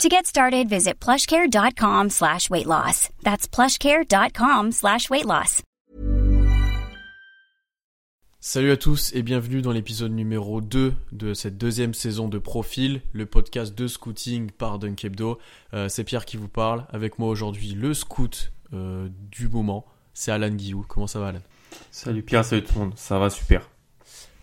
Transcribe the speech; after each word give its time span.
To 0.00 0.08
get 0.08 0.26
started, 0.26 0.68
visit 0.68 0.94
plushcare.com 1.00 2.10
slash 2.10 2.50
weight 2.50 2.66
loss. 2.66 3.08
That's 3.22 3.46
plushcare.com 3.46 4.72
slash 4.72 5.08
weight 5.10 5.26
loss. 5.26 5.62
Salut 8.40 8.72
à 8.72 8.76
tous 8.76 9.12
et 9.14 9.22
bienvenue 9.22 9.62
dans 9.62 9.70
l'épisode 9.70 10.10
numéro 10.10 10.60
2 10.60 10.94
de 11.12 11.34
cette 11.34 11.56
deuxième 11.56 11.94
saison 11.94 12.26
de 12.28 12.38
Profil, 12.38 13.02
le 13.12 13.26
podcast 13.26 13.72
de 13.78 13.86
scouting 13.86 14.50
par 14.50 14.80
Dunkebdo. 14.80 15.38
Euh, 15.74 15.88
c'est 15.88 16.02
Pierre 16.02 16.24
qui 16.24 16.36
vous 16.36 16.48
parle. 16.48 16.84
Avec 16.90 17.20
moi 17.20 17.28
aujourd'hui, 17.28 17.74
le 17.74 17.94
scout 17.94 18.50
euh, 18.72 19.08
du 19.30 19.48
moment, 19.48 19.86
c'est 20.14 20.32
Alan 20.32 20.48
Guillou. 20.48 20.84
Comment 20.88 21.06
ça 21.06 21.20
va 21.20 21.28
Alan? 21.28 21.42
Salut 21.92 22.24
Pierre, 22.24 22.44
salut 22.44 22.64
tout 22.64 22.74
le 22.74 22.80
monde. 22.80 22.94
Ça 22.96 23.20
va 23.20 23.30
super. 23.30 23.68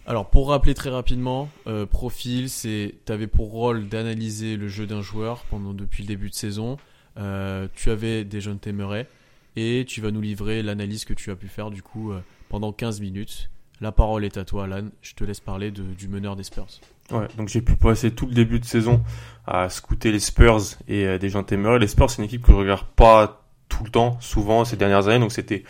Alors 0.10 0.28
pour 0.28 0.50
rappeler 0.50 0.74
très 0.74 0.90
rapidement, 0.90 1.50
euh, 1.68 1.86
profil, 1.86 2.50
c'est 2.50 2.96
tu 3.06 3.12
avais 3.12 3.28
pour 3.28 3.52
rôle 3.52 3.88
d'analyser 3.90 4.58
le 4.58 4.68
jeu 4.68 4.88
d'un 4.88 5.04
joueur 5.04 5.46
pendant 5.52 5.72
depuis 5.72 6.02
le 6.02 6.08
début 6.08 6.32
de 6.32 6.34
saison. 6.34 6.78
Euh, 7.18 7.68
tu 7.76 7.92
avais 7.92 8.24
des 8.24 8.42
jeunes 8.42 8.58
téméraires 8.58 9.06
et 9.56 9.86
tu 9.88 10.02
vas 10.02 10.10
nous 10.10 10.20
livrer 10.20 10.64
l'analyse 10.64 11.06
que 11.06 11.14
tu 11.14 11.30
as 11.30 11.36
pu 11.36 11.48
faire 11.48 11.70
du 11.70 11.84
coup 11.84 12.12
euh, 12.12 12.22
pendant 12.50 12.74
15 12.74 13.02
minutes. 13.02 13.52
La 13.82 13.92
parole 13.92 14.26
est 14.26 14.38
à 14.38 14.46
toi 14.46 14.64
Alan, 14.64 14.88
je 15.04 15.14
te 15.14 15.24
laisse 15.24 15.42
parler 15.42 15.70
du 15.70 16.08
meneur 16.08 16.36
des 16.36 16.44
Spurs. 16.44 16.80
Ouais, 17.12 17.28
donc 17.38 17.50
j'ai 17.50 17.62
pu 17.62 17.76
passer 17.76 18.10
tout 18.10 18.26
le 18.26 18.34
début 18.34 18.60
de 18.60 18.66
saison 18.66 19.04
à 19.46 19.70
scouter 19.70 20.12
les 20.12 20.20
Spurs 20.20 20.62
et 20.88 21.06
euh, 21.06 21.18
des 21.20 21.30
gens 21.30 21.44
téméraires. 21.44 21.78
Les 21.78 21.88
Spurs, 21.88 22.10
c'est 22.10 22.18
une 22.18 22.26
équipe 22.26 22.42
que 22.42 22.52
je 22.52 22.58
regarde 22.58 22.88
pas 22.96 23.46
tout 23.68 23.84
le 23.84 23.92
temps, 23.92 24.18
souvent 24.22 24.66
ces 24.66 24.76
dernières 24.76 25.08
années, 25.08 25.20
donc 25.20 25.32
c'était 25.32 25.64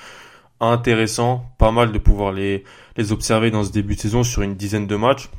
intéressant, 0.59 1.45
pas 1.57 1.71
mal 1.71 1.91
de 1.91 1.97
pouvoir 1.97 2.31
les, 2.31 2.63
les 2.97 3.11
observer 3.11 3.51
dans 3.51 3.63
ce 3.63 3.71
début 3.71 3.95
de 3.95 4.01
saison 4.01 4.23
sur 4.23 4.41
une 4.41 4.55
dizaine 4.55 4.87
de 4.87 4.95
matchs. 4.95 5.29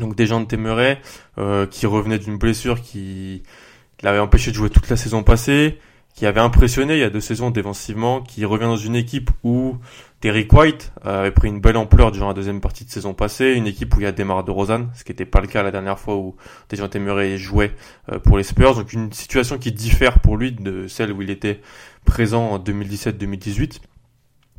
Donc 0.00 0.16
des 0.16 0.26
gens 0.26 0.40
de 0.40 0.46
Témeray 0.46 0.98
euh, 1.38 1.66
qui 1.66 1.86
revenaient 1.86 2.18
d'une 2.18 2.38
blessure 2.38 2.80
qui, 2.80 3.42
qui 3.98 4.04
l'avait 4.06 4.18
empêché 4.18 4.50
de 4.50 4.56
jouer 4.56 4.70
toute 4.70 4.88
la 4.88 4.96
saison 4.96 5.22
passée, 5.22 5.78
qui 6.14 6.26
avait 6.26 6.40
impressionné 6.40 6.94
il 6.94 7.00
y 7.00 7.04
a 7.04 7.10
deux 7.10 7.20
saisons 7.20 7.50
défensivement, 7.50 8.20
qui 8.22 8.44
revient 8.44 8.64
dans 8.64 8.76
une 8.76 8.96
équipe 8.96 9.30
où 9.44 9.76
Derrick 10.20 10.52
White 10.52 10.92
avait 11.02 11.30
pris 11.30 11.48
une 11.48 11.60
belle 11.60 11.76
ampleur 11.76 12.12
durant 12.12 12.28
la 12.28 12.34
deuxième 12.34 12.60
partie 12.60 12.84
de 12.84 12.90
saison 12.90 13.12
passée, 13.12 13.52
une 13.52 13.66
équipe 13.66 13.94
où 13.96 14.00
il 14.00 14.04
y 14.04 14.06
a 14.06 14.12
Demar 14.12 14.44
de 14.44 14.50
Rosanne, 14.50 14.90
ce 14.94 15.04
qui 15.04 15.10
n'était 15.10 15.26
pas 15.26 15.40
le 15.40 15.46
cas 15.46 15.62
la 15.62 15.70
dernière 15.70 15.98
fois 15.98 16.16
où 16.16 16.36
Dejan 16.70 16.88
Temeray 16.88 17.38
jouait 17.38 17.72
euh, 18.10 18.18
pour 18.18 18.36
les 18.38 18.44
Spurs, 18.44 18.74
donc 18.74 18.92
une 18.92 19.12
situation 19.12 19.58
qui 19.58 19.72
diffère 19.72 20.20
pour 20.20 20.36
lui 20.36 20.52
de 20.52 20.86
celle 20.86 21.12
où 21.12 21.22
il 21.22 21.30
était 21.30 21.60
présent 22.04 22.50
en 22.50 22.58
2017-2018. 22.58 23.80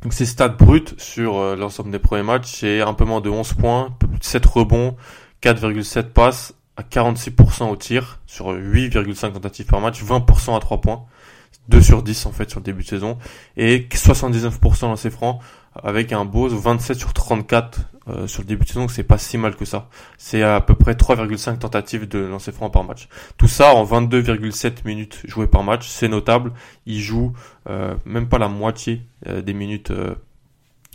Donc 0.04 0.12
ses 0.12 0.26
stats 0.26 0.48
brutes 0.48 1.00
sur 1.00 1.38
euh, 1.38 1.56
l'ensemble 1.56 1.90
des 1.90 1.98
premiers 1.98 2.22
matchs, 2.22 2.58
c'est 2.60 2.82
un 2.82 2.92
peu 2.92 3.06
moins 3.06 3.22
de 3.22 3.30
11 3.30 3.54
points, 3.54 3.96
7 4.20 4.44
rebonds, 4.44 4.96
4,7 5.42 6.10
passes, 6.10 6.52
à 6.76 6.82
46% 6.82 7.70
au 7.70 7.76
tir, 7.76 8.20
sur 8.26 8.52
8,5 8.52 9.32
tentatives 9.32 9.64
par 9.64 9.80
match, 9.80 10.02
20% 10.02 10.54
à 10.54 10.60
3 10.60 10.82
points, 10.82 11.06
2 11.70 11.80
sur 11.80 12.02
10 12.02 12.26
en 12.26 12.32
fait 12.32 12.50
sur 12.50 12.60
le 12.60 12.64
début 12.64 12.82
de 12.82 12.88
saison, 12.88 13.16
et 13.56 13.88
79% 13.90 14.80
dans 14.82 14.96
ses 14.96 15.08
francs, 15.08 15.40
avec 15.82 16.12
un 16.12 16.24
Bose 16.24 16.54
27 16.54 16.96
sur 16.96 17.12
34 17.12 17.80
euh, 18.06 18.26
sur 18.26 18.42
le 18.42 18.46
début 18.46 18.64
de 18.64 18.68
saison, 18.68 18.88
c'est 18.88 19.02
pas 19.02 19.18
si 19.18 19.38
mal 19.38 19.56
que 19.56 19.64
ça. 19.64 19.88
C'est 20.18 20.42
à 20.42 20.60
peu 20.60 20.74
près 20.74 20.92
3,5 20.92 21.58
tentatives 21.58 22.06
de 22.06 22.18
lancer 22.18 22.52
franc 22.52 22.70
par 22.70 22.84
match. 22.84 23.08
Tout 23.38 23.48
ça 23.48 23.74
en 23.74 23.84
22,7 23.84 24.84
minutes 24.84 25.22
jouées 25.24 25.46
par 25.46 25.62
match, 25.62 25.88
c'est 25.88 26.08
notable. 26.08 26.52
Il 26.86 27.00
joue 27.00 27.32
euh, 27.68 27.94
même 28.04 28.28
pas 28.28 28.38
la 28.38 28.48
moitié 28.48 29.02
euh, 29.26 29.40
des 29.40 29.54
minutes 29.54 29.90
euh, 29.90 30.14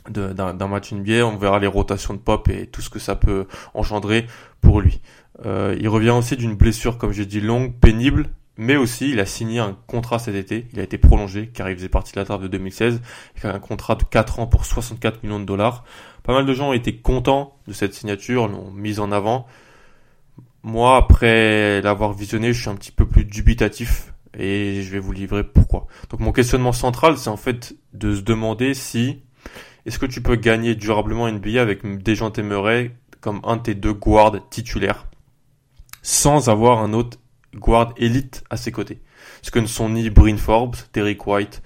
d'un 0.09 0.67
match 0.67 0.91
NBA. 0.91 1.25
On 1.25 1.37
verra 1.37 1.59
les 1.59 1.67
rotations 1.67 2.13
de 2.13 2.19
pop 2.19 2.47
et 2.49 2.67
tout 2.67 2.81
ce 2.81 2.89
que 2.89 2.99
ça 2.99 3.15
peut 3.15 3.47
engendrer 3.73 4.27
pour 4.61 4.81
lui. 4.81 5.01
Euh, 5.45 5.75
il 5.79 5.87
revient 5.87 6.09
aussi 6.11 6.35
d'une 6.35 6.55
blessure, 6.55 6.97
comme 6.97 7.11
j'ai 7.11 7.25
dit, 7.25 7.41
longue, 7.41 7.73
pénible, 7.73 8.29
mais 8.59 8.75
aussi 8.75 9.09
il 9.11 9.21
a 9.21 9.25
signé 9.25 9.59
un 9.59 9.75
contrat 9.87 10.19
cet 10.19 10.35
été, 10.35 10.67
il 10.73 10.81
a 10.81 10.83
été 10.83 10.97
prolongé 10.97 11.47
car 11.47 11.69
il 11.69 11.77
faisait 11.77 11.87
partie 11.87 12.11
de 12.11 12.19
la 12.19 12.25
table 12.25 12.43
de 12.43 12.49
2016, 12.49 13.01
avec 13.37 13.55
un 13.55 13.59
contrat 13.59 13.95
de 13.95 14.03
4 14.03 14.39
ans 14.41 14.47
pour 14.47 14.65
64 14.65 15.23
millions 15.23 15.39
de 15.39 15.45
dollars. 15.45 15.85
Pas 16.23 16.33
mal 16.33 16.45
de 16.45 16.53
gens 16.53 16.71
ont 16.71 16.73
été 16.73 16.97
contents 16.97 17.57
de 17.67 17.73
cette 17.73 17.93
signature, 17.93 18.49
l'ont 18.49 18.69
mise 18.71 18.99
en 18.99 19.13
avant. 19.13 19.47
Moi, 20.61 20.97
après 20.97 21.81
l'avoir 21.81 22.11
visionné, 22.11 22.51
je 22.51 22.59
suis 22.59 22.69
un 22.69 22.75
petit 22.75 22.91
peu 22.91 23.07
plus 23.07 23.23
dubitatif 23.23 24.13
et 24.37 24.81
je 24.83 24.91
vais 24.91 24.99
vous 24.99 25.13
livrer 25.13 25.45
pourquoi. 25.45 25.87
Donc 26.09 26.19
mon 26.19 26.33
questionnement 26.33 26.73
central, 26.73 27.17
c'est 27.17 27.29
en 27.29 27.37
fait 27.37 27.77
de 27.93 28.13
se 28.13 28.21
demander 28.21 28.73
si 28.73 29.21
est-ce 29.85 29.99
que 29.99 30.05
tu 30.05 30.21
peux 30.21 30.35
gagner 30.35 30.75
durablement 30.75 31.31
NBA 31.31 31.61
avec 31.61 32.03
des 32.03 32.13
gens 32.13 32.29
t'aimeraient 32.29 32.91
comme 33.21 33.39
un 33.45 33.55
de 33.55 33.61
tes 33.61 33.73
deux 33.73 33.93
guards 33.93 34.49
titulaires 34.49 35.05
sans 36.01 36.49
avoir 36.49 36.79
un 36.79 36.91
autre 36.91 37.18
guard 37.55 37.93
élite 37.97 38.43
à 38.49 38.57
ses 38.57 38.71
côtés. 38.71 39.01
Ce 39.41 39.51
que 39.51 39.59
ne 39.59 39.67
sont 39.67 39.89
ni 39.89 40.09
Bryn 40.09 40.37
Forbes, 40.37 40.75
Derrick 40.93 41.25
White, 41.25 41.61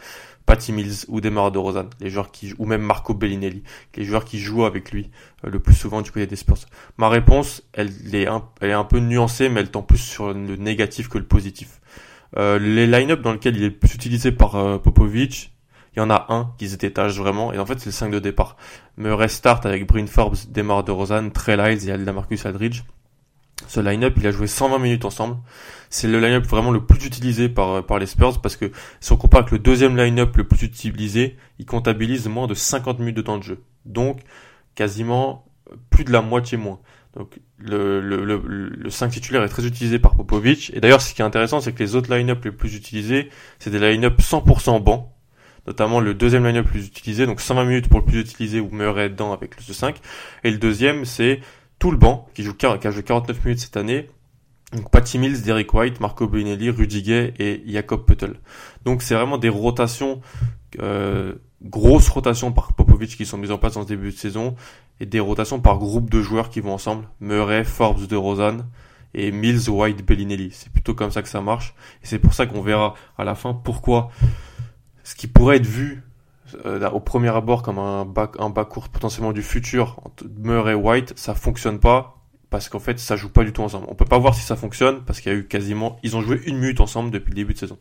Patty 0.46 0.74
Mills 0.74 1.06
ou 1.08 1.22
Demar 1.22 1.52
DeRozan, 1.52 1.90
les 2.02 2.10
joueurs 2.10 2.32
qui 2.32 2.54
ou 2.58 2.66
même 2.66 2.82
Marco 2.82 3.14
Bellinelli, 3.14 3.64
les 3.96 4.04
joueurs 4.04 4.26
qui 4.26 4.40
jouent 4.40 4.66
avec 4.66 4.92
lui 4.92 5.10
euh, 5.46 5.50
le 5.50 5.60
plus 5.60 5.74
souvent 5.74 6.02
du 6.02 6.12
côté 6.12 6.28
des 6.28 6.36
Spurs. 6.36 6.66
Ma 6.98 7.10
réponse, 7.10 7.64
elle 7.74 7.92
est 8.14 8.28
un, 8.28 8.44
elle 8.60 8.72
est 8.72 8.74
un 8.74 8.84
peu 8.84 9.00
nuancée, 9.00 9.50
mais 9.50 9.62
elle 9.62 9.72
tend 9.72 9.84
plus 9.84 10.00
sur 10.00 10.34
le 10.34 10.56
négatif 10.58 11.08
que 11.08 11.18
le 11.18 11.26
positif. 11.26 11.80
Euh, 12.38 12.60
les 12.60 12.88
line-up 12.88 13.22
dans 13.22 13.32
lesquels 13.32 13.56
il 13.56 13.64
est 13.64 13.72
plus 13.72 13.94
utilisé 13.94 14.32
par 14.32 14.56
euh, 14.56 14.78
Popovic, 14.80 15.54
il 15.96 16.00
y 16.00 16.02
en 16.02 16.10
a 16.10 16.26
un 16.30 16.54
qui 16.58 16.68
se 16.68 16.76
détache 16.76 17.16
vraiment, 17.16 17.54
et 17.54 17.60
en 17.60 17.66
fait 17.66 17.80
c'est 17.80 17.88
le 17.88 17.92
5 17.92 18.12
de 18.12 18.20
départ. 18.20 18.58
Me 18.98 19.28
start 19.28 19.66
avec 19.66 19.88
Bryn 19.88 20.08
Forbes, 20.08 20.38
Demar 20.50 20.84
DeRozan, 20.84 21.30
Trey 21.30 21.56
Lyles 21.56 21.88
et 21.88 21.92
Alda 21.92 22.12
Marcus 22.12 22.46
Aldridge. 22.46 22.84
Ce 23.68 23.80
line-up, 23.80 24.14
il 24.18 24.28
a 24.28 24.32
joué 24.32 24.48
120 24.48 24.80
minutes 24.80 25.06
ensemble. 25.06 25.38
C'est 25.90 26.08
le 26.08 26.20
line-up 26.20 26.46
vraiment 26.46 26.72
le 26.72 26.86
plus 26.86 27.06
utilisé 27.06 27.50
par, 27.50 27.86
par 27.86 28.00
les 28.00 28.06
Spurs 28.06 28.42
parce 28.42 28.56
que 28.56 28.72
si 29.00 29.12
on 29.12 29.18
compare 29.18 29.42
avec 29.42 29.52
le 29.52 29.60
deuxième 29.60 29.96
line-up 29.96 30.36
le 30.36 30.44
plus 30.48 30.64
utilisé, 30.64 31.38
il 31.60 31.66
comptabilise 31.66 32.28
moins 32.28 32.48
de 32.48 32.54
50 32.54 33.00
minutes 33.00 33.18
de 33.18 33.22
temps 33.22 33.38
de 33.38 33.44
jeu. 33.44 33.64
Donc, 33.86 34.22
quasiment 34.76 35.46
plus 35.90 36.04
de 36.04 36.12
la 36.12 36.22
moitié 36.22 36.58
moins. 36.58 36.80
Donc, 37.16 37.40
le, 37.60 38.02
le, 38.02 38.26
le, 38.26 38.38
le 38.70 38.90
5 38.90 39.10
titulaire 39.10 39.44
est 39.44 39.50
très 39.50 39.66
utilisé 39.66 40.00
par 40.00 40.16
Popovic. 40.16 40.72
Et 40.74 40.82
d'ailleurs, 40.82 41.02
ce 41.02 41.14
qui 41.14 41.22
est 41.22 41.26
intéressant, 41.26 41.62
c'est 41.62 41.74
que 41.74 41.84
les 41.84 41.96
autres 41.96 42.14
line-up 42.14 42.44
les 42.44 42.52
plus 42.52 42.76
utilisés, 42.76 43.30
c'est 43.60 43.70
des 43.70 43.80
line-up 43.80 44.20
100% 44.20 44.82
banc. 44.82 45.16
Notamment 45.66 46.02
le 46.02 46.14
deuxième 46.14 46.46
line-up 46.46 46.66
le 46.66 46.72
plus 46.72 46.88
utilisé, 46.88 47.26
donc 47.26 47.40
120 47.40 47.64
minutes 47.64 47.88
pour 47.88 48.00
le 48.00 48.06
plus 48.06 48.20
utilisé 48.20 48.60
ou 48.60 48.70
Murray 48.72 49.10
dedans 49.10 49.32
avec 49.32 49.56
le 49.56 49.74
5. 49.74 49.96
Et 50.44 50.52
le 50.52 50.58
deuxième, 50.58 51.06
c'est 51.06 51.40
tout 51.80 51.92
le 51.92 51.98
banc, 51.98 52.28
qui 52.34 52.44
joue, 52.44 52.54
qui 52.54 52.66
a 52.66 52.92
joué 52.92 53.04
49 53.04 53.44
minutes 53.46 53.60
cette 53.60 53.78
année. 53.78 54.10
Donc 54.74 54.90
Patty 54.90 55.20
Mills, 55.20 55.42
Derek 55.44 55.72
White, 55.74 56.00
Marco 56.00 56.28
Bellinelli, 56.28 56.70
Rudy 56.72 57.04
Gay 57.04 57.34
et 57.38 57.64
Jacob 57.68 58.06
Puttel. 58.06 58.40
Donc 58.86 59.02
c'est 59.04 59.14
vraiment 59.14 59.38
des 59.38 59.50
rotations, 59.50 60.22
euh, 60.80 61.36
grosses 61.62 62.10
rotations 62.10 62.52
par 62.52 62.74
Popovic 62.74 63.16
qui 63.16 63.26
sont 63.26 63.38
mises 63.38 63.52
en 63.52 63.58
place 63.58 63.74
dans 63.74 63.84
ce 63.84 63.88
début 63.88 64.12
de 64.12 64.18
saison 64.18 64.56
et 65.00 65.06
des 65.06 65.20
rotations 65.20 65.60
par 65.60 65.78
groupe 65.78 66.10
de 66.10 66.22
joueurs 66.22 66.50
qui 66.50 66.60
vont 66.60 66.74
ensemble. 66.74 67.08
Murray, 67.20 67.64
Forbes 67.64 68.08
de 68.08 68.16
Rosanne 68.16 68.66
et 69.14 69.32
Mills, 69.32 69.70
White, 69.70 70.04
Bellinelli. 70.04 70.50
C'est 70.52 70.72
plutôt 70.72 70.96
comme 70.96 71.12
ça 71.12 71.22
que 71.22 71.30
ça 71.30 71.42
marche 71.42 71.76
et 72.02 72.08
c'est 72.08 72.20
pour 72.20 72.34
ça 72.34 72.48
qu'on 72.48 72.62
verra 72.62 72.96
à 73.18 73.24
la 73.24 73.36
fin 73.36 73.54
pourquoi 73.54 74.10
ce 75.04 75.14
qui 75.16 75.28
pourrait 75.28 75.58
être 75.58 75.68
vu 75.68 76.04
euh, 76.66 76.90
au 76.90 77.00
premier 77.00 77.30
abord 77.30 77.64
comme 77.64 77.80
un 77.80 78.06
bas, 78.06 78.32
un 78.40 78.52
court 78.66 78.90
potentiellement 78.90 79.32
du 79.32 79.42
futur 79.42 80.00
entre 80.04 80.26
Murray 80.40 80.74
White, 80.74 81.14
ça 81.16 81.36
fonctionne 81.36 81.80
pas 81.80 82.18
parce 82.50 82.70
qu'en 82.70 82.80
fait 82.80 83.00
ça 83.00 83.16
joue 83.16 83.30
pas 83.30 83.44
du 83.44 83.54
tout 83.54 83.62
ensemble. 83.62 83.88
On 83.90 83.96
peut 83.96 84.06
pas 84.06 84.20
voir 84.20 84.36
si 84.36 84.42
ça 84.42 84.56
fonctionne 84.56 85.04
parce 85.04 85.22
qu'il 85.22 85.32
y 85.32 85.36
a 85.36 85.38
eu 85.38 85.48
quasiment, 85.48 85.98
ils 86.04 86.16
ont 86.16 86.22
joué 86.22 86.42
une 86.46 86.58
minute 86.58 86.82
ensemble 86.82 87.12
depuis 87.12 87.30
le 87.30 87.36
début 87.36 87.54
de 87.54 87.60
saison. 87.60 87.78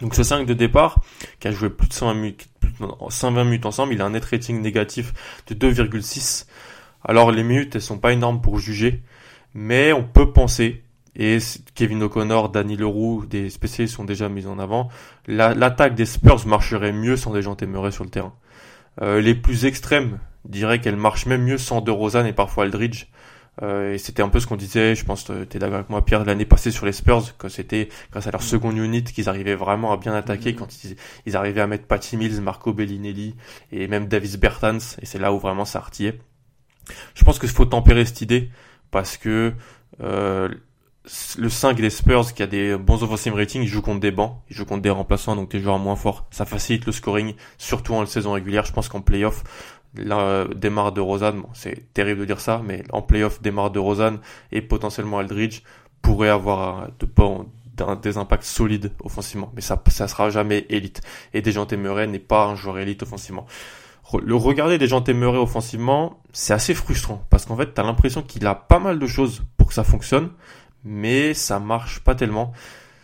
Donc 0.00 0.14
ce 0.14 0.22
5 0.22 0.46
de 0.46 0.54
départ, 0.54 1.00
qui 1.40 1.48
a 1.48 1.52
joué 1.52 1.68
plus 1.68 1.88
de 1.88 1.92
120 1.92 2.14
minutes, 2.14 2.48
plus 2.58 2.72
de 2.72 2.86
120 3.08 3.44
minutes 3.44 3.66
ensemble, 3.66 3.92
il 3.92 4.00
a 4.00 4.06
un 4.06 4.10
net 4.10 4.24
rating 4.24 4.60
négatif 4.60 5.12
de 5.48 5.54
2,6. 5.54 6.46
Alors 7.04 7.30
les 7.30 7.42
minutes, 7.42 7.74
elles 7.74 7.82
sont 7.82 7.98
pas 7.98 8.12
énormes 8.12 8.40
pour 8.40 8.58
juger, 8.58 9.02
mais 9.54 9.92
on 9.92 10.04
peut 10.04 10.32
penser 10.32 10.82
et 11.16 11.38
Kevin 11.74 12.02
O'Connor, 12.02 12.50
Danny 12.50 12.76
Leroux, 12.76 13.26
des 13.26 13.50
spécialistes 13.50 13.96
sont 13.96 14.04
déjà 14.04 14.28
mis 14.28 14.46
en 14.46 14.58
avant. 14.58 14.88
L'attaque 15.26 15.94
des 15.94 16.06
Spurs 16.06 16.46
marcherait 16.46 16.92
mieux 16.92 17.16
sans 17.16 17.32
des 17.32 17.42
gens 17.42 17.56
téméraires 17.56 17.92
sur 17.92 18.04
le 18.04 18.10
terrain. 18.10 18.34
Euh, 19.02 19.20
les 19.20 19.34
plus 19.34 19.64
extrêmes 19.64 20.18
diraient 20.44 20.80
qu'elle 20.80 20.96
marche 20.96 21.26
même 21.26 21.42
mieux 21.42 21.58
sans 21.58 21.80
De 21.80 21.90
Rosanne 21.90 22.26
et 22.26 22.32
parfois 22.32 22.64
Aldridge. 22.64 23.06
Euh, 23.62 23.94
et 23.94 23.98
c'était 23.98 24.22
un 24.22 24.28
peu 24.28 24.40
ce 24.40 24.46
qu'on 24.46 24.56
disait, 24.56 24.94
je 24.94 25.04
pense, 25.04 25.24
tu 25.24 25.32
es 25.32 25.58
d'accord 25.58 25.76
avec 25.76 25.90
moi, 25.90 26.04
Pierre, 26.04 26.24
l'année 26.24 26.46
passée 26.46 26.70
sur 26.70 26.86
les 26.86 26.92
Spurs, 26.92 27.36
quand 27.36 27.50
c'était 27.50 27.88
grâce 28.10 28.26
à 28.26 28.30
leur 28.30 28.40
mm. 28.40 28.44
seconde 28.44 28.76
unit 28.78 29.04
qu'ils 29.04 29.28
arrivaient 29.28 29.54
vraiment 29.54 29.92
à 29.92 29.96
bien 29.96 30.14
attaquer, 30.14 30.52
mm. 30.52 30.56
quand 30.56 30.68
ils, 31.26 31.36
arrivaient 31.36 31.60
à 31.60 31.66
mettre 31.66 31.86
Patty 31.86 32.16
Mills, 32.16 32.40
Marco 32.40 32.72
Bellinelli 32.72 33.34
et 33.72 33.86
même 33.88 34.06
Davis 34.06 34.38
Bertans, 34.38 34.78
et 35.02 35.06
c'est 35.06 35.18
là 35.18 35.32
où 35.32 35.38
vraiment 35.38 35.64
ça 35.64 35.80
artillait. 35.80 36.18
Je 37.14 37.24
pense 37.24 37.38
qu'il 37.38 37.50
faut 37.50 37.66
tempérer 37.66 38.04
cette 38.04 38.22
idée, 38.22 38.50
parce 38.90 39.16
que 39.16 39.52
euh, 40.00 40.48
le 41.38 41.48
5 41.48 41.80
des 41.80 41.90
Spurs 41.90 42.34
qui 42.34 42.42
a 42.42 42.46
des 42.46 42.76
bons 42.76 43.02
offensive 43.02 43.34
ratings, 43.34 43.62
il 43.62 43.68
joue 43.68 43.82
contre 43.82 44.00
des 44.00 44.10
bancs, 44.10 44.36
il 44.50 44.56
joue 44.56 44.66
contre 44.66 44.82
des 44.82 44.90
remplaçants, 44.90 45.34
donc 45.34 45.50
des 45.50 45.60
joueurs 45.60 45.78
moins 45.78 45.96
forts. 45.96 46.26
Ça 46.30 46.44
facilite 46.44 46.86
le 46.86 46.92
scoring, 46.92 47.34
surtout 47.58 47.94
en 47.94 48.04
saison 48.06 48.32
régulière. 48.32 48.64
Je 48.64 48.72
pense 48.72 48.88
qu'en 48.88 49.00
playoff, 49.00 49.42
la 49.94 50.46
démarre 50.54 50.92
de 50.92 51.00
Rosanne, 51.00 51.40
bon, 51.40 51.48
c'est 51.54 51.92
terrible 51.94 52.20
de 52.20 52.26
dire 52.26 52.40
ça, 52.40 52.60
mais 52.64 52.84
en 52.92 53.02
playoff, 53.02 53.40
démarre 53.40 53.70
de 53.70 53.78
Rosanne 53.78 54.20
et 54.52 54.60
potentiellement 54.60 55.18
Aldridge 55.18 55.62
pourrait 56.02 56.28
avoir 56.28 56.88
de 56.98 57.06
bon, 57.06 57.46
des 58.02 58.18
impacts 58.18 58.44
solides 58.44 58.92
offensivement. 59.02 59.50
Mais 59.54 59.62
ça, 59.62 59.82
ça 59.88 60.06
sera 60.06 60.30
jamais 60.30 60.66
élite. 60.68 61.00
Et 61.32 61.42
Dejounte 61.42 61.72
Murray 61.72 62.06
n'est 62.06 62.18
pas 62.18 62.46
un 62.46 62.56
joueur 62.56 62.78
élite 62.78 63.02
offensivement. 63.02 63.46
Le 64.22 64.34
regarder 64.34 64.76
Dejounte 64.76 65.08
Murray 65.10 65.38
offensivement, 65.38 66.20
c'est 66.32 66.52
assez 66.52 66.74
frustrant 66.74 67.24
parce 67.30 67.46
qu'en 67.46 67.56
fait, 67.56 67.72
t'as 67.74 67.84
l'impression 67.84 68.22
qu'il 68.22 68.44
a 68.46 68.54
pas 68.54 68.80
mal 68.80 68.98
de 68.98 69.06
choses 69.06 69.42
pour 69.56 69.68
que 69.68 69.74
ça 69.74 69.84
fonctionne, 69.84 70.30
mais 70.84 71.34
ça 71.34 71.58
marche 71.58 72.00
pas 72.00 72.14
tellement. 72.14 72.52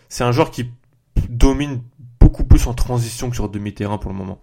C'est 0.08 0.24
un 0.24 0.32
joueur 0.32 0.50
qui 0.50 0.70
domine 1.28 1.82
beaucoup 2.20 2.44
plus 2.44 2.66
en 2.66 2.74
transition 2.74 3.30
que 3.30 3.36
sur 3.36 3.48
demi-terrain 3.48 3.98
pour 3.98 4.10
le 4.10 4.16
moment. 4.16 4.42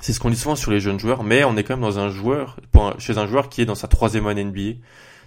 C'est 0.00 0.12
ce 0.12 0.20
qu'on 0.20 0.30
dit 0.30 0.36
souvent 0.36 0.56
sur 0.56 0.70
les 0.70 0.80
jeunes 0.80 0.98
joueurs, 0.98 1.22
mais 1.22 1.44
on 1.44 1.56
est 1.56 1.64
quand 1.64 1.74
même 1.74 1.82
dans 1.82 1.98
un 1.98 2.10
joueur, 2.10 2.58
chez 2.98 3.16
un 3.18 3.26
joueur 3.26 3.48
qui 3.48 3.62
est 3.62 3.64
dans 3.64 3.74
sa 3.74 3.88
troisième 3.88 4.26
année 4.26 4.44
NBA, 4.44 4.80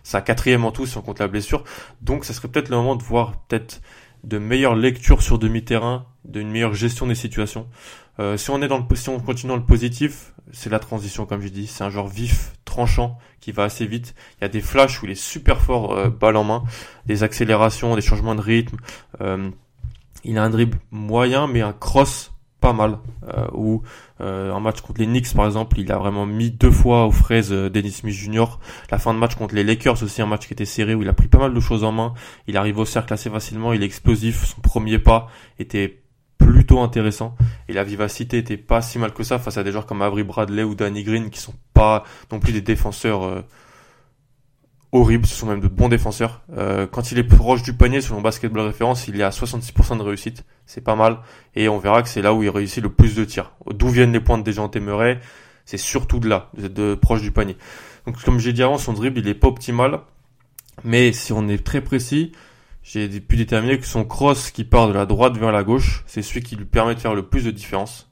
sa 0.03 0.21
quatrième 0.21 0.63
en 0.63 0.71
tout 0.71 0.85
si 0.85 0.97
on 0.97 1.01
compte 1.01 1.19
la 1.19 1.27
blessure. 1.27 1.63
Donc 2.01 2.25
ça 2.25 2.33
serait 2.33 2.47
peut-être 2.47 2.69
le 2.69 2.77
moment 2.77 2.95
de 2.95 3.03
voir 3.03 3.41
peut-être 3.47 3.81
de 4.23 4.37
meilleures 4.37 4.75
lectures 4.75 5.21
sur 5.21 5.39
demi-terrain, 5.39 6.05
d'une 6.25 6.49
meilleure 6.51 6.73
gestion 6.73 7.07
des 7.07 7.15
situations. 7.15 7.67
Euh, 8.19 8.37
si 8.37 8.49
on 8.49 8.61
est 8.61 8.67
dans 8.67 8.77
le, 8.77 8.95
si 8.95 9.09
on 9.09 9.19
continue 9.19 9.49
dans 9.49 9.57
le 9.57 9.63
positif, 9.63 10.33
c'est 10.51 10.69
la 10.69 10.79
transition 10.79 11.25
comme 11.25 11.41
je 11.41 11.47
dis. 11.47 11.67
C'est 11.67 11.83
un 11.83 11.89
joueur 11.89 12.07
vif, 12.07 12.53
tranchant, 12.69 13.17
qui 13.41 13.51
va 13.51 13.63
assez 13.63 13.85
vite. 13.85 14.15
Il 14.37 14.43
y 14.43 14.45
a 14.45 14.49
des 14.49 14.61
flashs 14.61 15.01
où 15.01 15.05
il 15.05 15.11
est 15.11 15.21
super 15.21 15.61
fort, 15.61 15.91
euh, 15.93 16.09
balle 16.09 16.37
en 16.37 16.43
main, 16.43 16.63
des 17.05 17.23
accélérations, 17.23 17.95
des 17.95 18.01
changements 18.01 18.35
de 18.35 18.41
rythme. 18.41 18.77
Euh, 19.21 19.49
il 20.23 20.37
a 20.37 20.43
un 20.43 20.49
dribble 20.49 20.79
moyen, 20.91 21.47
mais 21.47 21.61
un 21.61 21.73
cross 21.73 22.31
pas 22.59 22.73
mal. 22.73 22.99
Euh, 23.27 23.47
ou 23.53 23.83
euh, 24.21 24.53
un 24.53 24.59
match 24.59 24.81
contre 24.81 24.99
les 24.99 25.05
Knicks 25.05 25.33
par 25.33 25.45
exemple, 25.45 25.79
il 25.79 25.91
a 25.91 25.97
vraiment 25.97 26.25
mis 26.25 26.51
deux 26.51 26.71
fois 26.71 27.05
aux 27.05 27.11
fraises 27.11 27.51
euh, 27.51 27.69
Dennis 27.69 27.91
Smith 27.91 28.13
Jr. 28.13 28.45
La 28.91 28.97
fin 28.97 29.13
de 29.13 29.19
match 29.19 29.35
contre 29.35 29.55
les 29.55 29.63
Lakers 29.63 30.03
aussi, 30.03 30.21
un 30.21 30.25
match 30.25 30.47
qui 30.47 30.53
était 30.53 30.65
serré 30.65 30.95
où 30.95 31.01
il 31.01 31.09
a 31.09 31.13
pris 31.13 31.27
pas 31.27 31.37
mal 31.37 31.53
de 31.53 31.59
choses 31.59 31.83
en 31.83 31.91
main. 31.91 32.13
Il 32.47 32.57
arrive 32.57 32.79
au 32.79 32.85
cercle 32.85 33.13
assez 33.13 33.29
facilement, 33.29 33.73
il 33.73 33.83
est 33.83 33.85
explosif. 33.85 34.45
Son 34.45 34.61
premier 34.61 34.99
pas 34.99 35.27
était 35.57 36.01
plutôt 36.37 36.79
intéressant 36.79 37.35
et 37.69 37.73
la 37.73 37.83
vivacité 37.83 38.39
était 38.39 38.57
pas 38.57 38.81
si 38.81 38.97
mal 38.97 39.13
que 39.13 39.21
ça 39.21 39.37
face 39.37 39.57
à 39.57 39.63
des 39.63 39.71
joueurs 39.71 39.85
comme 39.85 40.01
Avery 40.01 40.23
Bradley 40.23 40.63
ou 40.63 40.73
Danny 40.73 41.03
Green 41.03 41.29
qui 41.29 41.39
sont 41.39 41.53
pas 41.75 42.03
non 42.31 42.39
plus 42.39 42.51
des 42.51 42.61
défenseurs 42.61 43.23
euh, 43.23 43.43
horribles, 44.91 45.27
ce 45.27 45.35
sont 45.35 45.45
même 45.45 45.59
de 45.59 45.67
bons 45.67 45.87
défenseurs. 45.87 46.41
Euh, 46.57 46.87
quand 46.87 47.11
il 47.11 47.19
est 47.19 47.23
proche 47.23 47.61
du 47.61 47.73
panier, 47.73 48.01
selon 48.01 48.21
Basketball 48.21 48.65
Référence, 48.65 49.07
il 49.07 49.21
est 49.21 49.23
à 49.23 49.29
66% 49.29 49.99
de 49.99 50.01
réussite, 50.01 50.45
c'est 50.65 50.81
pas 50.81 50.95
mal, 50.95 51.19
et 51.55 51.69
on 51.69 51.77
verra 51.77 52.01
que 52.01 52.09
c'est 52.09 52.23
là 52.23 52.33
où 52.33 52.41
il 52.41 52.49
réussit 52.49 52.81
le 52.81 52.89
plus 52.89 53.15
de 53.15 53.23
tirs. 53.23 53.51
D'où 53.71 53.89
viennent 53.89 54.13
les 54.13 54.19
points 54.19 54.39
de 54.39 54.43
Dejan 54.43 54.71
Murray 54.81 55.19
C'est 55.65 55.77
surtout 55.77 56.19
de 56.19 56.27
là, 56.27 56.49
de, 56.57 56.95
proche 56.95 57.21
du 57.21 57.31
panier. 57.31 57.55
Donc 58.07 58.19
comme 58.23 58.39
j'ai 58.39 58.51
dit 58.51 58.63
avant, 58.63 58.79
son 58.79 58.93
dribble 58.93 59.19
il 59.19 59.27
est 59.27 59.35
pas 59.35 59.47
optimal, 59.47 59.99
mais 60.83 61.13
si 61.13 61.33
on 61.33 61.47
est 61.47 61.63
très 61.63 61.81
précis, 61.81 62.31
j'ai 62.83 63.07
pu 63.19 63.35
déterminer 63.35 63.77
que 63.77 63.85
son 63.85 64.03
cross 64.03 64.51
qui 64.51 64.63
part 64.63 64.87
de 64.87 64.93
la 64.93 65.05
droite 65.05 65.37
vers 65.37 65.51
la 65.51 65.63
gauche, 65.63 66.03
c'est 66.07 66.21
celui 66.21 66.41
qui 66.41 66.55
lui 66.55 66.65
permet 66.65 66.95
de 66.95 66.99
faire 66.99 67.13
le 67.13 67.23
plus 67.23 67.43
de 67.43 67.51
différence. 67.51 68.09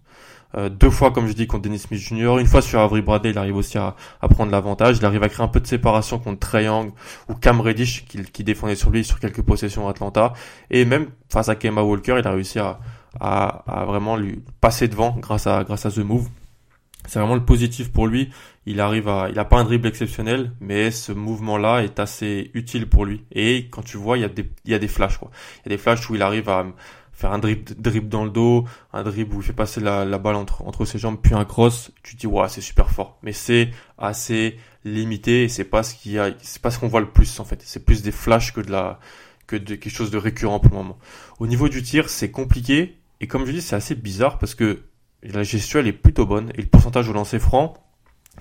Euh, 0.56 0.70
deux 0.70 0.90
fois, 0.90 1.12
comme 1.12 1.28
je 1.28 1.34
dis, 1.34 1.46
contre 1.46 1.64
Dennis 1.64 1.80
Smith 1.80 2.00
Jr. 2.00 2.38
Une 2.40 2.46
fois 2.46 2.62
sur 2.62 2.80
Avery 2.80 3.02
Bradley, 3.02 3.32
il 3.32 3.38
arrive 3.38 3.56
aussi 3.56 3.78
à, 3.78 3.96
prendre 4.30 4.52
l'avantage. 4.52 4.98
Il 4.98 5.06
arrive 5.06 5.24
à 5.24 5.30
créer 5.30 5.44
un 5.44 5.50
peu 5.50 5.60
de 5.60 5.68
séparation 5.68 6.20
contre 6.20 6.60
Young 6.60 6.92
ou 7.28 7.36
Cam 7.36 7.60
Reddish 7.60 8.06
qui, 8.06 8.44
défendait 8.44 8.76
sur 8.76 8.90
lui 8.90 9.04
sur 9.04 9.20
quelques 9.20 9.42
possessions 9.42 9.88
à 9.88 9.92
Atlanta. 9.92 10.34
Et 10.72 10.86
même 10.86 11.08
face 11.30 11.50
à 11.50 11.56
Kemba 11.56 11.84
Walker, 11.84 12.16
il 12.20 12.28
a 12.28 12.32
réussi 12.32 12.60
à, 12.60 12.80
à, 13.20 13.86
vraiment 13.86 14.16
lui 14.16 14.42
passer 14.62 14.88
devant 14.88 15.18
grâce 15.20 15.48
à, 15.48 15.64
grâce 15.64 15.86
à 15.86 15.92
The 15.92 16.00
Move. 16.00 16.28
C'est 17.08 17.20
vraiment 17.20 17.36
le 17.36 17.46
positif 17.46 17.92
pour 17.92 18.08
lui. 18.08 18.30
Il 18.70 18.82
arrive 18.82 19.08
à, 19.08 19.30
il 19.30 19.40
a 19.40 19.46
pas 19.46 19.60
un 19.60 19.64
dribble 19.64 19.88
exceptionnel, 19.88 20.52
mais 20.60 20.92
ce 20.92 21.14
mouvement-là 21.14 21.84
est 21.84 22.00
assez 22.00 22.52
utile 22.54 22.86
pour 22.86 23.06
lui. 23.06 23.24
Et 23.32 23.70
quand 23.70 23.82
tu 23.82 23.96
vois, 23.96 24.18
il 24.18 24.22
y 24.22 24.26
a 24.26 24.28
des, 24.28 24.50
il 24.66 24.90
flashs, 24.90 25.18
quoi. 25.18 25.32
Il 25.58 25.70
y 25.70 25.74
a 25.74 25.78
des 25.78 25.82
flashs 25.82 26.10
où 26.10 26.16
il 26.16 26.22
arrive 26.22 26.50
à, 26.50 26.66
faire 27.14 27.32
un 27.32 27.40
dribble, 27.40 27.76
dribble 27.80 28.10
dans 28.10 28.26
le 28.26 28.30
dos, 28.30 28.66
un 28.92 29.04
dribble 29.04 29.36
où 29.36 29.40
il 29.40 29.46
fait 29.46 29.54
passer 29.54 29.80
la, 29.80 30.06
balle 30.18 30.36
entre, 30.36 30.84
ses 30.84 31.00
jambes, 31.00 31.18
puis 31.22 31.34
un 31.34 31.46
cross, 31.46 31.92
tu 32.04 32.16
te 32.16 32.20
dis, 32.20 32.28
ouais, 32.28 32.50
c'est 32.50 32.60
super 32.60 32.92
fort. 32.92 33.18
Mais 33.24 33.32
c'est 33.32 33.72
assez 33.98 34.58
limité 34.84 35.46
et 35.46 35.48
c'est 35.48 35.64
pas 35.64 35.82
ce 35.82 35.96
qu'il 35.96 36.20
a, 36.20 36.32
c'est 36.42 36.62
pas 36.62 36.70
ce 36.70 36.78
qu'on 36.78 36.90
voit 36.90 37.00
le 37.00 37.10
plus, 37.10 37.40
en 37.40 37.46
fait. 37.46 37.62
C'est 37.64 37.86
plus 37.86 38.02
des 38.02 38.12
flashs 38.12 38.52
que 38.52 38.60
de 38.60 38.70
la, 38.70 39.00
que 39.48 39.56
de 39.56 39.76
quelque 39.76 39.96
chose 39.96 40.12
de 40.12 40.18
récurrent 40.18 40.60
pour 40.60 40.72
le 40.72 40.78
moment. 40.78 41.00
Au 41.40 41.48
niveau 41.48 41.70
du 41.70 41.84
tir, 41.84 42.10
c'est 42.10 42.32
compliqué. 42.32 42.98
Et 43.22 43.28
comme 43.28 43.46
je 43.46 43.54
dis, 43.54 43.62
c'est 43.62 43.78
assez 43.78 43.96
bizarre 43.96 44.40
parce 44.40 44.56
que 44.56 44.84
la 45.24 45.44
gestuelle 45.44 45.88
est 45.88 45.94
plutôt 45.94 46.26
bonne 46.26 46.52
et 46.56 46.62
le 46.62 46.68
pourcentage 46.68 47.08
au 47.08 47.14
lancer 47.14 47.40
franc, 47.40 47.87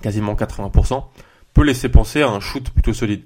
quasiment 0.01 0.35
80%, 0.35 1.05
peut 1.53 1.63
laisser 1.63 1.89
penser 1.89 2.21
à 2.21 2.29
un 2.29 2.39
shoot 2.39 2.69
plutôt 2.69 2.93
solide. 2.93 3.23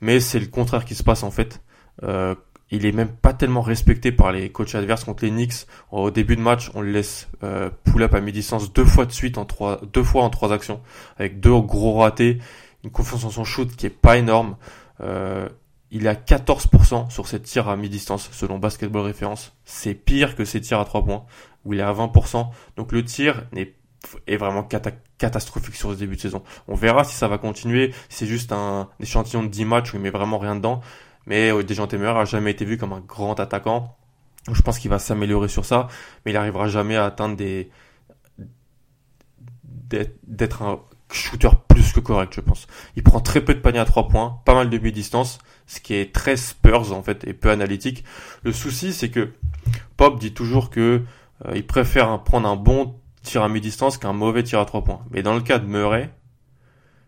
Mais 0.00 0.20
c'est 0.20 0.40
le 0.40 0.46
contraire 0.46 0.84
qui 0.84 0.94
se 0.94 1.02
passe 1.02 1.22
en 1.22 1.30
fait. 1.30 1.60
Euh, 2.02 2.34
il 2.70 2.84
est 2.84 2.92
même 2.92 3.08
pas 3.08 3.32
tellement 3.32 3.62
respecté 3.62 4.12
par 4.12 4.30
les 4.30 4.50
coachs 4.50 4.74
adverses 4.74 5.04
contre 5.04 5.24
les 5.24 5.30
Knicks. 5.30 5.66
Au 5.90 6.10
début 6.10 6.36
de 6.36 6.42
match, 6.42 6.70
on 6.74 6.82
le 6.82 6.90
laisse 6.90 7.28
euh, 7.42 7.70
pull-up 7.84 8.14
à 8.14 8.20
mi-distance 8.20 8.72
deux 8.72 8.84
fois 8.84 9.06
de 9.06 9.12
suite 9.12 9.38
en 9.38 9.46
trois, 9.46 9.80
deux 9.92 10.02
fois 10.02 10.22
en 10.22 10.30
trois 10.30 10.52
actions, 10.52 10.80
avec 11.18 11.40
deux 11.40 11.58
gros 11.60 11.98
ratés, 11.98 12.38
une 12.84 12.90
confiance 12.90 13.24
en 13.24 13.30
son 13.30 13.44
shoot 13.44 13.74
qui 13.74 13.86
est 13.86 13.90
pas 13.90 14.18
énorme. 14.18 14.56
Euh, 15.00 15.48
il 15.90 16.04
est 16.04 16.10
à 16.10 16.14
14% 16.14 17.10
sur 17.10 17.26
ses 17.26 17.40
tirs 17.40 17.68
à 17.68 17.76
mi-distance, 17.76 18.28
selon 18.32 18.58
Basketball 18.58 19.02
Référence. 19.02 19.56
C'est 19.64 19.94
pire 19.94 20.36
que 20.36 20.44
ses 20.44 20.60
tirs 20.60 20.80
à 20.80 20.84
trois 20.84 21.02
points, 21.02 21.24
où 21.64 21.72
il 21.72 21.80
est 21.80 21.82
à 21.82 21.92
20%. 21.92 22.48
Donc 22.76 22.92
le 22.92 23.02
tir 23.02 23.44
n'est 23.52 23.72
est 24.26 24.36
vraiment 24.36 24.62
catastrophique 25.18 25.74
sur 25.74 25.92
ce 25.92 25.96
début 25.96 26.16
de 26.16 26.20
saison. 26.20 26.42
On 26.68 26.74
verra 26.74 27.04
si 27.04 27.14
ça 27.14 27.28
va 27.28 27.38
continuer, 27.38 27.92
c'est 28.08 28.26
juste 28.26 28.52
un 28.52 28.88
échantillon 29.00 29.42
de 29.42 29.48
10 29.48 29.64
matchs 29.64 29.92
où 29.92 29.96
il 29.96 30.02
met 30.02 30.10
vraiment 30.10 30.38
rien 30.38 30.56
dedans. 30.56 30.80
Mais 31.26 31.52
euh, 31.52 31.62
Dejan 31.62 31.86
Temer 31.86 32.16
a 32.16 32.24
jamais 32.24 32.50
été 32.50 32.64
vu 32.64 32.78
comme 32.78 32.92
un 32.92 33.00
grand 33.00 33.38
attaquant. 33.38 33.96
Je 34.50 34.62
pense 34.62 34.78
qu'il 34.78 34.90
va 34.90 34.98
s'améliorer 34.98 35.48
sur 35.48 35.64
ça, 35.64 35.88
mais 36.24 36.32
il 36.32 36.36
arrivera 36.36 36.68
jamais 36.68 36.96
à 36.96 37.04
atteindre 37.04 37.36
des 37.36 37.70
d'être 40.26 40.62
un 40.62 40.80
shooter 41.10 41.48
plus 41.68 41.92
que 41.92 42.00
correct, 42.00 42.34
je 42.34 42.40
pense. 42.40 42.66
Il 42.96 43.02
prend 43.02 43.20
très 43.20 43.40
peu 43.40 43.54
de 43.54 43.60
paniers 43.60 43.78
à 43.78 43.84
trois 43.84 44.08
points, 44.08 44.40
pas 44.44 44.54
mal 44.54 44.68
de 44.68 44.78
mi-distance, 44.78 45.38
ce 45.66 45.80
qui 45.80 45.94
est 45.94 46.14
très 46.14 46.36
Spurs 46.36 46.92
en 46.92 47.02
fait 47.02 47.24
et 47.26 47.32
peu 47.32 47.50
analytique. 47.50 48.04
Le 48.42 48.52
souci, 48.52 48.92
c'est 48.92 49.10
que 49.10 49.32
Pop 49.96 50.18
dit 50.18 50.32
toujours 50.32 50.70
que 50.70 51.02
euh, 51.46 51.52
il 51.54 51.66
préfère 51.66 52.22
prendre 52.24 52.48
un 52.48 52.56
bon 52.56 53.00
tir 53.28 53.42
à 53.42 53.48
mi-distance 53.48 53.98
qu'un 53.98 54.12
mauvais 54.12 54.42
tir 54.42 54.60
à 54.60 54.64
trois 54.64 54.82
points. 54.82 55.00
Mais 55.10 55.22
dans 55.22 55.34
le 55.34 55.40
cas 55.40 55.58
de 55.58 55.66
Murray, 55.66 56.10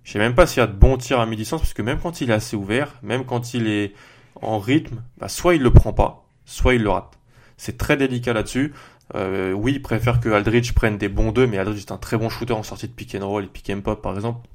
je 0.04 0.12
sais 0.12 0.18
même 0.18 0.34
pas 0.34 0.46
s'il 0.46 0.60
y 0.60 0.62
a 0.62 0.66
de 0.66 0.72
bons 0.72 0.96
tirs 0.96 1.20
à 1.20 1.26
mi-distance, 1.26 1.60
parce 1.60 1.74
que 1.74 1.82
même 1.82 1.98
quand 1.98 2.20
il 2.20 2.30
est 2.30 2.34
assez 2.34 2.56
ouvert, 2.56 2.94
même 3.02 3.24
quand 3.24 3.54
il 3.54 3.66
est 3.68 3.94
en 4.40 4.58
rythme, 4.58 5.02
bah, 5.18 5.28
soit 5.28 5.54
il 5.54 5.62
le 5.62 5.70
prend 5.70 5.92
pas, 5.92 6.24
soit 6.44 6.74
il 6.74 6.82
le 6.82 6.90
rate. 6.90 7.18
C'est 7.56 7.78
très 7.78 7.96
délicat 7.96 8.32
là-dessus. 8.32 8.72
Euh, 9.14 9.52
oui, 9.52 9.72
il 9.72 9.82
préfère 9.82 10.20
que 10.20 10.28
Aldridge 10.28 10.72
prenne 10.72 10.98
des 10.98 11.08
bons 11.08 11.32
deux, 11.32 11.46
mais 11.46 11.58
Aldridge 11.58 11.80
est 11.80 11.92
un 11.92 11.98
très 11.98 12.16
bon 12.16 12.28
shooter 12.28 12.52
en 12.52 12.62
sortie 12.62 12.86
de 12.86 12.92
pick 12.92 13.14
and 13.14 13.26
roll 13.26 13.44
et 13.44 13.48
pick 13.48 13.70
and 13.70 13.80
pop 13.80 14.00
par 14.00 14.14
exemple. 14.14 14.46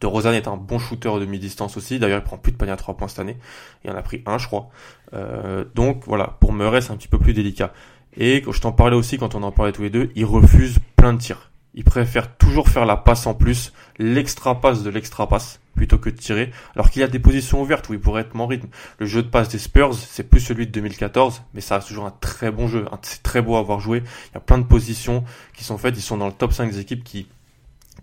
De 0.00 0.06
Rosanne 0.06 0.34
est 0.34 0.48
un 0.48 0.56
bon 0.56 0.78
shooter 0.78 1.18
de 1.18 1.24
mi-distance 1.24 1.76
aussi. 1.76 1.98
D'ailleurs, 1.98 2.20
il 2.20 2.24
prend 2.24 2.38
plus 2.38 2.52
de 2.52 2.56
panier 2.56 2.72
à 2.72 2.76
3 2.76 2.96
points 2.96 3.08
cette 3.08 3.18
année. 3.18 3.36
Il 3.84 3.90
en 3.90 3.96
a 3.96 4.02
pris 4.02 4.22
un, 4.26 4.38
je 4.38 4.46
crois. 4.46 4.68
Euh, 5.12 5.64
donc 5.74 6.04
voilà, 6.06 6.36
pour 6.40 6.52
Murray, 6.52 6.80
c'est 6.80 6.92
un 6.92 6.96
petit 6.96 7.08
peu 7.08 7.18
plus 7.18 7.32
délicat. 7.32 7.72
Et 8.16 8.42
je 8.50 8.60
t'en 8.60 8.72
parlais 8.72 8.96
aussi 8.96 9.18
quand 9.18 9.34
on 9.34 9.42
en 9.42 9.52
parlait 9.52 9.72
tous 9.72 9.82
les 9.82 9.90
deux, 9.90 10.10
il 10.14 10.24
refuse 10.24 10.78
plein 10.96 11.12
de 11.12 11.18
tirs 11.18 11.50
il 11.76 11.84
préfère 11.84 12.36
toujours 12.36 12.70
faire 12.70 12.86
la 12.86 12.96
passe 12.96 13.26
en 13.26 13.34
plus, 13.34 13.72
l'extra 13.98 14.60
passe 14.60 14.82
de 14.82 14.88
l'extra 14.88 15.28
passe, 15.28 15.60
plutôt 15.74 15.98
que 15.98 16.08
de 16.08 16.16
tirer, 16.16 16.50
alors 16.74 16.90
qu'il 16.90 17.00
y 17.00 17.04
a 17.04 17.08
des 17.08 17.18
positions 17.18 17.60
ouvertes 17.60 17.88
où 17.90 17.92
il 17.92 18.00
pourrait 18.00 18.22
être 18.22 18.34
en 18.34 18.46
rythme. 18.46 18.68
Le 18.98 19.04
jeu 19.04 19.22
de 19.22 19.28
passe 19.28 19.50
des 19.50 19.58
Spurs, 19.58 19.94
c'est 19.94 20.24
plus 20.24 20.40
celui 20.40 20.66
de 20.66 20.72
2014, 20.72 21.42
mais 21.52 21.60
ça 21.60 21.76
reste 21.76 21.88
toujours 21.88 22.06
un 22.06 22.14
très 22.18 22.50
bon 22.50 22.66
jeu, 22.66 22.86
c'est 23.02 23.22
très 23.22 23.42
beau 23.42 23.56
à 23.56 23.58
avoir 23.58 23.78
joué. 23.78 24.02
Il 24.30 24.34
y 24.34 24.36
a 24.38 24.40
plein 24.40 24.56
de 24.56 24.64
positions 24.64 25.22
qui 25.54 25.64
sont 25.64 25.76
faites, 25.76 25.96
ils 25.98 26.02
sont 26.02 26.16
dans 26.16 26.26
le 26.26 26.32
top 26.32 26.54
5 26.54 26.70
des 26.70 26.80
équipes 26.80 27.04
qui 27.04 27.28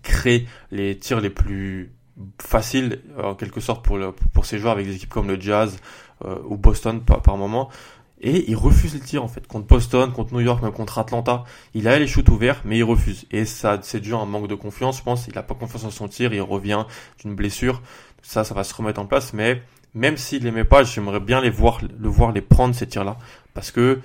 créent 0.04 0.46
les 0.70 0.96
tirs 0.96 1.20
les 1.20 1.30
plus 1.30 1.90
faciles, 2.40 3.00
en 3.20 3.34
quelque 3.34 3.58
sorte, 3.58 3.84
pour, 3.84 3.98
pour 4.32 4.46
ces 4.46 4.58
joueurs 4.58 4.74
avec 4.74 4.86
des 4.86 4.94
équipes 4.94 5.10
comme 5.10 5.26
le 5.26 5.40
Jazz 5.40 5.78
euh, 6.24 6.38
ou 6.46 6.56
Boston 6.56 7.00
par, 7.00 7.22
par 7.22 7.36
moment. 7.36 7.70
Et 8.26 8.50
il 8.50 8.56
refuse 8.56 8.94
le 8.94 9.00
tir 9.00 9.22
en 9.22 9.28
fait 9.28 9.46
contre 9.46 9.66
Boston, 9.66 10.10
contre 10.10 10.32
New 10.32 10.40
York, 10.40 10.62
même 10.62 10.72
contre 10.72 10.98
Atlanta. 10.98 11.44
Il 11.74 11.86
a 11.86 11.98
les 11.98 12.06
shoots 12.06 12.30
ouverts, 12.30 12.62
mais 12.64 12.78
il 12.78 12.82
refuse. 12.82 13.26
Et 13.30 13.44
ça, 13.44 13.78
c'est 13.82 14.00
dû 14.00 14.14
à 14.14 14.16
un 14.16 14.24
manque 14.24 14.48
de 14.48 14.54
confiance, 14.54 14.98
je 14.98 15.02
pense. 15.02 15.28
Il 15.28 15.36
a 15.36 15.42
pas 15.42 15.54
confiance 15.54 15.84
en 15.84 15.90
son 15.90 16.08
tir, 16.08 16.32
il 16.32 16.40
revient 16.40 16.86
d'une 17.20 17.34
blessure. 17.34 17.82
Ça, 18.22 18.42
ça 18.42 18.54
va 18.54 18.64
se 18.64 18.72
remettre 18.74 18.98
en 18.98 19.04
place. 19.04 19.34
Mais 19.34 19.60
même 19.92 20.16
s'il 20.16 20.46
aimait 20.46 20.64
pas, 20.64 20.84
j'aimerais 20.84 21.20
bien 21.20 21.42
les 21.42 21.50
le 21.50 22.08
voir 22.08 22.32
les 22.32 22.40
prendre 22.40 22.74
ces 22.74 22.86
tirs-là, 22.86 23.18
parce 23.52 23.70
que 23.70 24.00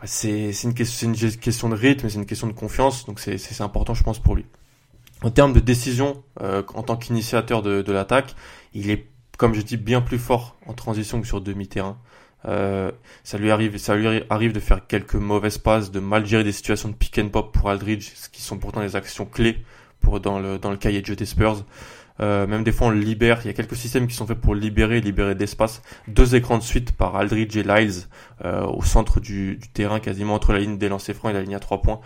bah, 0.00 0.06
c'est 0.06 0.50
une, 0.62 0.72
question, 0.72 1.12
une 1.12 1.36
question 1.36 1.68
de 1.68 1.74
rythme, 1.74 2.08
c'est 2.08 2.16
une 2.16 2.24
question 2.24 2.46
de 2.46 2.54
confiance. 2.54 3.04
Donc 3.04 3.20
c'est 3.20 3.60
important, 3.60 3.92
je 3.92 4.02
pense, 4.02 4.18
pour 4.18 4.34
lui. 4.34 4.46
En 5.22 5.30
termes 5.30 5.52
de 5.52 5.60
décision, 5.60 6.22
euh, 6.40 6.62
en 6.72 6.82
tant 6.82 6.96
qu'initiateur 6.96 7.60
de, 7.60 7.82
de 7.82 7.92
l'attaque, 7.92 8.34
il 8.72 8.88
est, 8.88 9.08
comme 9.36 9.52
je 9.52 9.60
dis, 9.60 9.76
bien 9.76 10.00
plus 10.00 10.18
fort 10.18 10.56
en 10.66 10.72
transition 10.72 11.20
que 11.20 11.26
sur 11.26 11.42
demi-terrain. 11.42 11.98
Euh, 12.48 12.90
ça 13.24 13.38
lui 13.38 13.50
arrive, 13.50 13.76
ça 13.78 13.94
lui 13.94 14.22
arrive 14.30 14.52
de 14.52 14.60
faire 14.60 14.86
quelques 14.86 15.14
mauvaises 15.14 15.58
passes, 15.58 15.90
de 15.90 16.00
mal 16.00 16.26
gérer 16.26 16.44
des 16.44 16.52
situations 16.52 16.88
de 16.88 16.94
pick 16.94 17.18
and 17.18 17.28
pop 17.28 17.52
pour 17.52 17.70
Aldridge, 17.70 18.10
ce 18.14 18.28
qui 18.28 18.42
sont 18.42 18.58
pourtant 18.58 18.80
des 18.80 18.96
actions 18.96 19.26
clés 19.26 19.58
pour 20.00 20.20
dans 20.20 20.38
le 20.40 20.58
dans 20.58 20.70
le 20.70 20.76
cahier 20.76 21.00
de 21.00 21.06
jeu 21.06 21.16
des 21.16 21.26
Spurs. 21.26 21.64
Euh, 22.20 22.48
même 22.48 22.64
des 22.64 22.72
fois 22.72 22.88
on 22.88 22.90
le 22.90 22.98
libère. 22.98 23.40
Il 23.44 23.46
y 23.46 23.50
a 23.50 23.52
quelques 23.52 23.76
systèmes 23.76 24.08
qui 24.08 24.16
sont 24.16 24.26
faits 24.26 24.40
pour 24.40 24.54
libérer, 24.54 25.00
libérer 25.00 25.34
d'espace. 25.34 25.82
Deux 26.08 26.34
écrans 26.34 26.58
de 26.58 26.64
suite 26.64 26.92
par 26.92 27.14
Aldridge 27.14 27.56
et 27.56 27.62
Lyles 27.62 28.06
euh, 28.44 28.66
au 28.66 28.82
centre 28.82 29.20
du, 29.20 29.60
terrain, 29.74 30.00
quasiment 30.00 30.34
entre 30.34 30.52
la 30.52 30.58
ligne 30.58 30.78
des 30.78 30.88
lancers 30.88 31.14
francs 31.14 31.30
et 31.30 31.34
la 31.34 31.42
ligne 31.42 31.54
à 31.54 31.60
trois 31.60 31.82
points. 31.82 32.00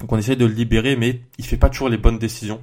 Donc 0.00 0.12
on 0.12 0.16
essaye 0.16 0.36
de 0.36 0.46
le 0.46 0.52
libérer, 0.52 0.96
mais 0.96 1.20
il 1.38 1.44
fait 1.44 1.58
pas 1.58 1.68
toujours 1.68 1.88
les 1.88 1.98
bonnes 1.98 2.18
décisions. 2.18 2.62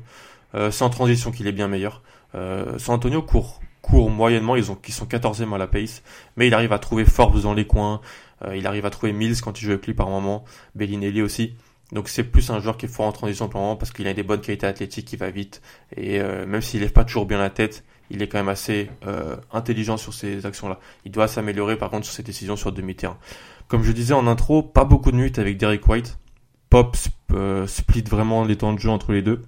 Euh, 0.55 0.71
c'est 0.71 0.83
en 0.83 0.89
transition 0.89 1.31
qu'il 1.31 1.47
est 1.47 1.51
bien 1.51 1.67
meilleur. 1.67 2.01
Euh, 2.35 2.77
San 2.77 2.95
Antonio 2.95 3.21
court 3.21 3.61
court 3.87 4.09
moyennement, 4.09 4.55
ils, 4.55 4.69
ont, 4.71 4.75
qui 4.75 4.91
sont 4.91 5.05
14e 5.05 5.53
à 5.53 5.57
la 5.57 5.67
pace, 5.67 6.03
mais 6.35 6.47
il 6.47 6.53
arrive 6.53 6.73
à 6.73 6.79
trouver 6.79 7.05
Forbes 7.05 7.41
dans 7.41 7.53
les 7.53 7.65
coins, 7.65 8.01
euh, 8.45 8.55
il 8.55 8.67
arrive 8.67 8.85
à 8.85 8.89
trouver 8.89 9.13
Mills 9.13 9.39
quand 9.41 9.59
il 9.59 9.63
joue 9.63 9.71
avec 9.71 9.85
lui 9.87 9.93
par 9.93 10.09
moment, 10.09 10.43
Bellinelli 10.75 11.21
aussi. 11.21 11.55
Donc 11.93 12.09
c'est 12.09 12.25
plus 12.25 12.49
un 12.49 12.59
joueur 12.59 12.75
qui 12.75 12.85
est 12.85 12.89
fort 12.89 13.05
en 13.05 13.13
transition 13.13 13.47
le 13.47 13.57
moment 13.57 13.77
parce 13.77 13.91
qu'il 13.91 14.07
a 14.07 14.13
des 14.13 14.23
bonnes 14.23 14.41
qualités 14.41 14.67
athlétiques, 14.67 15.13
il 15.13 15.19
va 15.19 15.29
vite, 15.31 15.61
et 15.95 16.19
euh, 16.19 16.45
même 16.45 16.61
s'il 16.61 16.81
lève 16.81 16.91
pas 16.91 17.05
toujours 17.05 17.25
bien 17.25 17.37
la 17.37 17.49
tête, 17.49 17.85
il 18.09 18.21
est 18.21 18.27
quand 18.27 18.37
même 18.37 18.49
assez 18.49 18.89
euh, 19.05 19.37
intelligent 19.53 19.95
sur 19.95 20.13
ces 20.13 20.45
actions-là. 20.45 20.79
Il 21.05 21.11
doit 21.11 21.29
s'améliorer 21.29 21.77
par 21.77 21.89
contre 21.89 22.05
sur 22.05 22.13
ses 22.13 22.23
décisions 22.23 22.57
sur 22.57 22.73
demi-terrain. 22.73 23.17
Comme 23.69 23.83
je 23.83 23.91
disais 23.93 24.13
en 24.13 24.27
intro, 24.27 24.63
pas 24.63 24.83
beaucoup 24.83 25.11
de 25.11 25.17
minutes 25.17 25.39
avec 25.39 25.57
Derek 25.57 25.87
White. 25.87 26.17
Pop 26.69 26.97
split 27.67 28.03
vraiment 28.03 28.43
les 28.43 28.57
temps 28.57 28.73
de 28.73 28.79
jeu 28.79 28.89
entre 28.89 29.13
les 29.13 29.21
deux. 29.21 29.43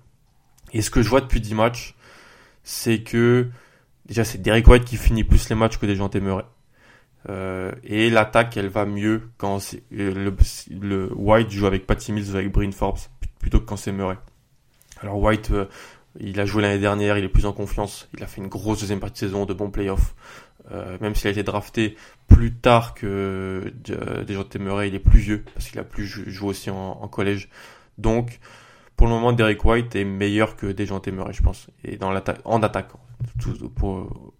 Et 0.71 0.81
ce 0.81 0.89
que 0.89 1.01
je 1.01 1.09
vois 1.09 1.21
depuis 1.21 1.41
10 1.41 1.55
matchs, 1.55 1.95
c'est 2.63 3.01
que 3.01 3.49
Déjà, 4.09 4.25
c'est 4.25 4.41
Derek 4.41 4.67
White 4.67 4.85
qui 4.85 4.97
finit 4.97 5.23
plus 5.23 5.49
les 5.49 5.55
matchs 5.55 5.77
que 5.77 5.85
des 5.85 5.95
gens 5.95 6.09
Murray. 6.13 6.43
Euh, 7.29 7.71
et 7.83 8.09
l'attaque, 8.09 8.57
elle 8.57 8.67
va 8.67 8.85
mieux 8.85 9.29
quand 9.37 9.59
le, 9.91 10.33
le, 10.69 11.13
White 11.13 11.51
joue 11.51 11.65
avec 11.65 11.85
Patty 11.85 12.11
Mills 12.11 12.31
ou 12.31 12.35
avec 12.35 12.51
Bryn 12.51 12.71
Forbes 12.71 12.99
plutôt 13.39 13.59
que 13.59 13.65
quand 13.65 13.77
c'est 13.77 13.91
Murray. 13.91 14.17
Alors 15.01 15.21
White, 15.21 15.51
euh, 15.51 15.65
il 16.19 16.39
a 16.39 16.45
joué 16.45 16.61
l'année 16.61 16.79
dernière, 16.79 17.17
il 17.17 17.23
est 17.23 17.29
plus 17.29 17.45
en 17.45 17.53
confiance, 17.53 18.09
il 18.15 18.23
a 18.23 18.27
fait 18.27 18.41
une 18.41 18.47
grosse 18.47 18.79
deuxième 18.79 18.99
partie 18.99 19.25
de 19.25 19.29
saison, 19.29 19.45
de 19.45 19.53
bons 19.53 19.69
playoffs. 19.69 20.15
Euh, 20.71 20.97
même 21.01 21.15
s'il 21.15 21.27
a 21.27 21.31
été 21.31 21.41
drafté 21.41 21.95
plus 22.27 22.53
tard 22.53 22.93
que 22.93 23.71
euh, 23.89 24.23
des 24.23 24.33
gens 24.33 24.45
Murray, 24.59 24.89
il 24.89 24.95
est 24.95 24.99
plus 24.99 25.19
vieux 25.19 25.43
parce 25.53 25.67
qu'il 25.67 25.79
a 25.79 25.83
plus 25.83 26.05
joué 26.05 26.49
aussi 26.49 26.69
en, 26.69 27.07
collège. 27.07 27.49
Donc, 27.97 28.39
pour 28.99 29.07
le 29.07 29.13
moment, 29.13 29.31
Derek 29.31 29.63
White 29.63 29.95
est 29.95 30.03
meilleur 30.03 30.57
que 30.57 30.75
gens 30.85 30.99
Murray, 31.09 31.31
je 31.31 31.41
pense, 31.41 31.67
et 31.85 31.95
dans 31.95 32.11
l'attaque, 32.11 32.41
en 32.43 32.61
attaque 32.61 32.89
pour, 33.77 34.33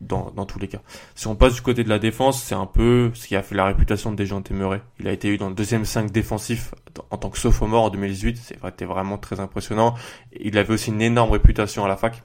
dans, 0.00 0.30
dans, 0.30 0.46
tous 0.46 0.60
les 0.60 0.68
cas. 0.68 0.78
Si 1.16 1.26
on 1.26 1.34
passe 1.34 1.54
du 1.54 1.60
côté 1.60 1.82
de 1.82 1.88
la 1.88 1.98
défense, 1.98 2.40
c'est 2.40 2.54
un 2.54 2.66
peu 2.66 3.10
ce 3.14 3.26
qui 3.26 3.34
a 3.34 3.42
fait 3.42 3.56
la 3.56 3.64
réputation 3.64 4.12
de 4.12 4.16
Dejan 4.16 4.44
Murray. 4.50 4.80
Il 5.00 5.08
a 5.08 5.12
été 5.12 5.26
eu 5.26 5.38
dans 5.38 5.48
le 5.48 5.56
deuxième 5.56 5.84
5 5.84 6.12
défensif 6.12 6.72
en 7.10 7.16
tant 7.16 7.30
que 7.30 7.38
sophomore 7.38 7.82
en 7.82 7.90
2018. 7.90 8.36
C'était 8.36 8.84
vraiment 8.84 9.18
très 9.18 9.40
impressionnant. 9.40 9.96
Il 10.38 10.56
avait 10.56 10.74
aussi 10.74 10.90
une 10.90 11.02
énorme 11.02 11.32
réputation 11.32 11.84
à 11.84 11.88
la 11.88 11.96
fac. 11.96 12.22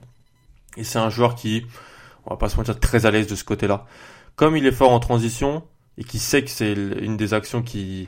Et 0.77 0.83
c'est 0.83 0.99
un 0.99 1.09
joueur 1.09 1.33
qui, 1.33 1.65
on 2.27 2.29
va 2.29 2.37
pas 2.37 2.49
se 2.49 2.57
mentir, 2.57 2.79
très 2.79 3.07
à 3.07 3.11
l'aise 3.11 3.25
de 3.25 3.33
ce 3.33 3.43
côté-là. 3.43 3.87
Comme 4.35 4.55
il 4.55 4.67
est 4.67 4.71
fort 4.71 4.91
en 4.91 4.99
transition 4.99 5.63
et 5.97 6.03
qui 6.03 6.19
sait 6.19 6.43
que 6.43 6.51
c'est 6.51 6.73
une 6.73 7.17
des 7.17 7.33
actions 7.33 7.63
qui, 7.63 8.07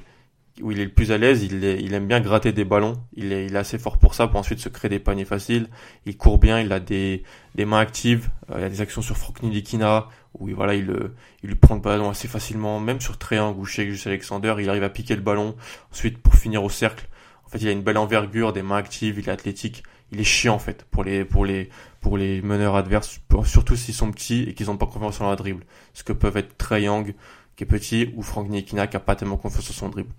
où 0.61 0.71
il 0.71 0.79
est 0.79 0.85
le 0.85 0.91
plus 0.91 1.11
à 1.11 1.17
l'aise, 1.17 1.43
il, 1.43 1.63
il, 1.63 1.93
aime 1.93 2.07
bien 2.07 2.21
gratter 2.21 2.51
des 2.51 2.63
ballons, 2.63 3.01
il 3.15 3.33
est, 3.33 3.47
il 3.47 3.57
assez 3.57 3.79
fort 3.79 3.97
pour 3.97 4.13
ça, 4.13 4.27
pour 4.27 4.39
ensuite 4.39 4.59
se 4.59 4.69
créer 4.69 4.89
des 4.89 4.99
paniers 4.99 5.25
faciles, 5.25 5.67
il 6.05 6.15
court 6.15 6.37
bien, 6.37 6.59
il 6.59 6.71
a 6.71 6.79
des, 6.79 7.23
mains 7.57 7.79
actives, 7.79 8.29
euh, 8.51 8.59
il 8.59 8.63
a 8.63 8.69
des 8.69 8.81
actions 8.81 9.01
sur 9.01 9.17
Frank 9.17 9.41
Nidikina, 9.41 10.09
où 10.37 10.49
voilà, 10.49 10.75
il, 10.75 10.93
il 11.41 11.49
lui 11.49 11.55
prend 11.55 11.75
le 11.75 11.81
ballon 11.81 12.09
assez 12.09 12.27
facilement, 12.27 12.79
même 12.79 13.01
sur 13.01 13.17
Triangle 13.17 13.59
ou 13.59 13.65
chez 13.65 13.95
Alexander, 14.05 14.55
il 14.59 14.69
arrive 14.69 14.83
à 14.83 14.89
piquer 14.89 15.15
le 15.15 15.21
ballon, 15.21 15.55
ensuite 15.91 16.19
pour 16.19 16.35
finir 16.35 16.63
au 16.63 16.69
cercle, 16.69 17.07
en 17.45 17.49
fait 17.49 17.57
il 17.59 17.67
a 17.67 17.71
une 17.71 17.83
belle 17.83 17.97
envergure, 17.97 18.53
des 18.53 18.61
mains 18.61 18.77
actives, 18.77 19.17
il 19.17 19.27
est 19.27 19.31
athlétique, 19.31 19.83
il 20.11 20.19
est 20.19 20.23
chiant 20.23 20.53
en 20.55 20.59
fait 20.59 20.85
pour 20.85 21.03
les, 21.03 22.41
meneurs 22.43 22.75
adverses, 22.75 23.19
surtout 23.45 23.75
s'ils 23.75 23.95
sont 23.95 24.11
petits 24.11 24.43
et 24.43 24.53
qu'ils 24.53 24.67
n'ont 24.67 24.77
pas 24.77 24.85
confiance 24.85 25.19
en 25.19 25.25
leur 25.25 25.35
dribble, 25.35 25.63
ce 25.95 26.03
que 26.03 26.13
peuvent 26.13 26.37
être 26.37 26.55
Triangle, 26.57 27.15
qui 27.55 27.63
est 27.63 27.67
petit, 27.67 28.13
ou 28.15 28.21
Frank 28.21 28.47
Nidikina 28.47 28.85
qui 28.85 28.97
a 28.97 28.99
pas 28.99 29.15
tellement 29.15 29.37
confiance 29.37 29.69
en 29.71 29.73
son 29.73 29.89
dribble. 29.89 30.13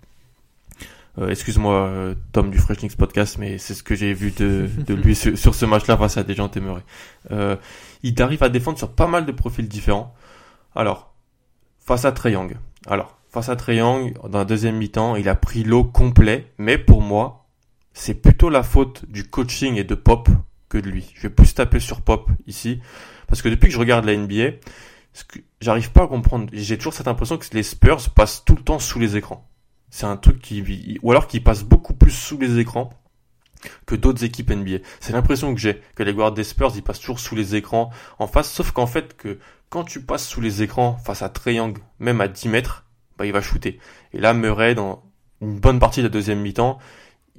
Euh, 1.17 1.29
excuse-moi, 1.29 1.73
euh, 1.73 2.15
Tom 2.33 2.51
du 2.51 2.57
Fresh 2.57 2.95
Podcast, 2.97 3.37
mais 3.37 3.57
c'est 3.57 3.73
ce 3.73 3.83
que 3.83 3.95
j'ai 3.95 4.13
vu 4.13 4.31
de, 4.31 4.69
de 4.85 4.93
lui 4.93 5.15
sur, 5.15 5.55
ce 5.55 5.65
match-là 5.65 5.97
face 5.97 6.17
à 6.17 6.23
des 6.23 6.33
gens. 6.33 6.51
Euh, 7.31 7.55
il 8.03 8.21
arrive 8.21 8.43
à 8.43 8.49
défendre 8.49 8.77
sur 8.77 8.91
pas 8.91 9.07
mal 9.07 9.25
de 9.25 9.31
profils 9.31 9.67
différents. 9.67 10.13
Alors, 10.75 11.13
face 11.79 12.05
à 12.05 12.13
Young. 12.25 12.57
Alors, 12.87 13.17
face 13.29 13.49
à 13.49 13.73
Young, 13.73 14.13
dans 14.29 14.39
la 14.39 14.45
deuxième 14.45 14.75
mi-temps, 14.75 15.15
il 15.15 15.29
a 15.29 15.35
pris 15.35 15.63
l'eau 15.63 15.85
complet, 15.85 16.51
mais 16.57 16.77
pour 16.77 17.01
moi, 17.01 17.47
c'est 17.93 18.15
plutôt 18.15 18.49
la 18.49 18.63
faute 18.63 19.05
du 19.09 19.23
coaching 19.23 19.75
et 19.75 19.85
de 19.85 19.95
Pop 19.95 20.27
que 20.67 20.77
de 20.77 20.89
lui. 20.89 21.13
Je 21.15 21.23
vais 21.23 21.33
plus 21.33 21.53
taper 21.53 21.79
sur 21.79 22.01
Pop 22.01 22.29
ici, 22.45 22.81
parce 23.27 23.41
que 23.41 23.47
depuis 23.47 23.67
que 23.67 23.73
je 23.73 23.79
regarde 23.79 24.03
la 24.03 24.17
NBA, 24.17 24.57
j'arrive 25.61 25.91
pas 25.93 26.03
à 26.03 26.07
comprendre. 26.07 26.47
J'ai 26.51 26.77
toujours 26.77 26.93
cette 26.93 27.07
impression 27.07 27.37
que 27.37 27.45
les 27.53 27.63
Spurs 27.63 28.09
passent 28.09 28.43
tout 28.43 28.55
le 28.55 28.61
temps 28.61 28.79
sous 28.79 28.99
les 28.99 29.15
écrans. 29.15 29.49
C'est 29.95 30.07
un 30.07 30.17
truc 30.17 30.41
qui, 30.41 30.99
ou 31.03 31.11
alors 31.11 31.25
qui 31.25 31.39
passe 31.39 31.63
beaucoup 31.63 31.93
plus 31.93 32.11
sous 32.11 32.37
les 32.37 32.59
écrans 32.59 32.89
que 33.85 33.95
d'autres 33.95 34.25
équipes 34.25 34.51
NBA. 34.51 34.79
C'est 34.99 35.13
l'impression 35.13 35.55
que 35.55 35.61
j'ai, 35.61 35.79
que 35.95 36.03
les 36.03 36.13
guards 36.13 36.33
des 36.33 36.43
Spurs, 36.43 36.73
ils 36.75 36.83
passent 36.83 36.99
toujours 36.99 37.21
sous 37.21 37.33
les 37.33 37.55
écrans 37.55 37.91
en 38.19 38.27
face, 38.27 38.51
sauf 38.51 38.71
qu'en 38.71 38.87
fait, 38.87 39.15
que 39.15 39.39
quand 39.69 39.85
tu 39.85 40.01
passes 40.01 40.27
sous 40.27 40.41
les 40.41 40.61
écrans 40.61 40.97
face 40.97 41.21
à 41.21 41.29
Triangle, 41.29 41.79
même 41.99 42.19
à 42.19 42.27
10 42.27 42.49
mètres, 42.49 42.83
bah, 43.17 43.25
il 43.25 43.31
va 43.31 43.39
shooter. 43.39 43.79
Et 44.11 44.19
là, 44.19 44.33
Murray, 44.33 44.75
dans 44.75 45.01
une 45.39 45.61
bonne 45.61 45.79
partie 45.79 46.01
de 46.01 46.07
la 46.07 46.11
deuxième 46.11 46.41
mi-temps, 46.41 46.77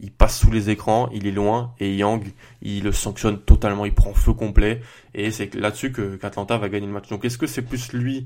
il 0.00 0.10
passe 0.10 0.38
sous 0.38 0.50
les 0.50 0.70
écrans, 0.70 1.10
il 1.12 1.26
est 1.26 1.32
loin, 1.32 1.74
et 1.78 1.94
Yang, 1.94 2.32
il 2.62 2.84
le 2.84 2.92
sanctionne 2.92 3.38
totalement, 3.38 3.84
il 3.84 3.92
prend 3.92 4.14
feu 4.14 4.32
complet, 4.32 4.80
et 5.12 5.30
c'est 5.30 5.54
là-dessus 5.54 5.92
que 5.92 6.16
qu'Atlanta 6.16 6.56
va 6.56 6.70
gagner 6.70 6.86
le 6.86 6.92
match. 6.94 7.10
Donc 7.10 7.26
est-ce 7.26 7.36
que 7.36 7.46
c'est 7.46 7.60
plus 7.60 7.92
lui 7.92 8.24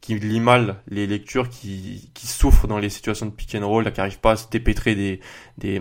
qui 0.00 0.18
lit 0.18 0.40
mal 0.40 0.82
les 0.88 1.06
lectures, 1.06 1.48
qui, 1.48 2.10
qui 2.14 2.26
souffrent 2.26 2.66
dans 2.66 2.78
les 2.78 2.88
situations 2.88 3.26
de 3.26 3.30
pick 3.30 3.54
and 3.54 3.66
roll, 3.66 3.90
qui 3.92 3.98
n'arrivent 3.98 4.20
pas 4.20 4.32
à 4.32 4.36
se 4.36 4.48
dépêtrer 4.48 4.94
des, 4.94 5.20
des, 5.58 5.80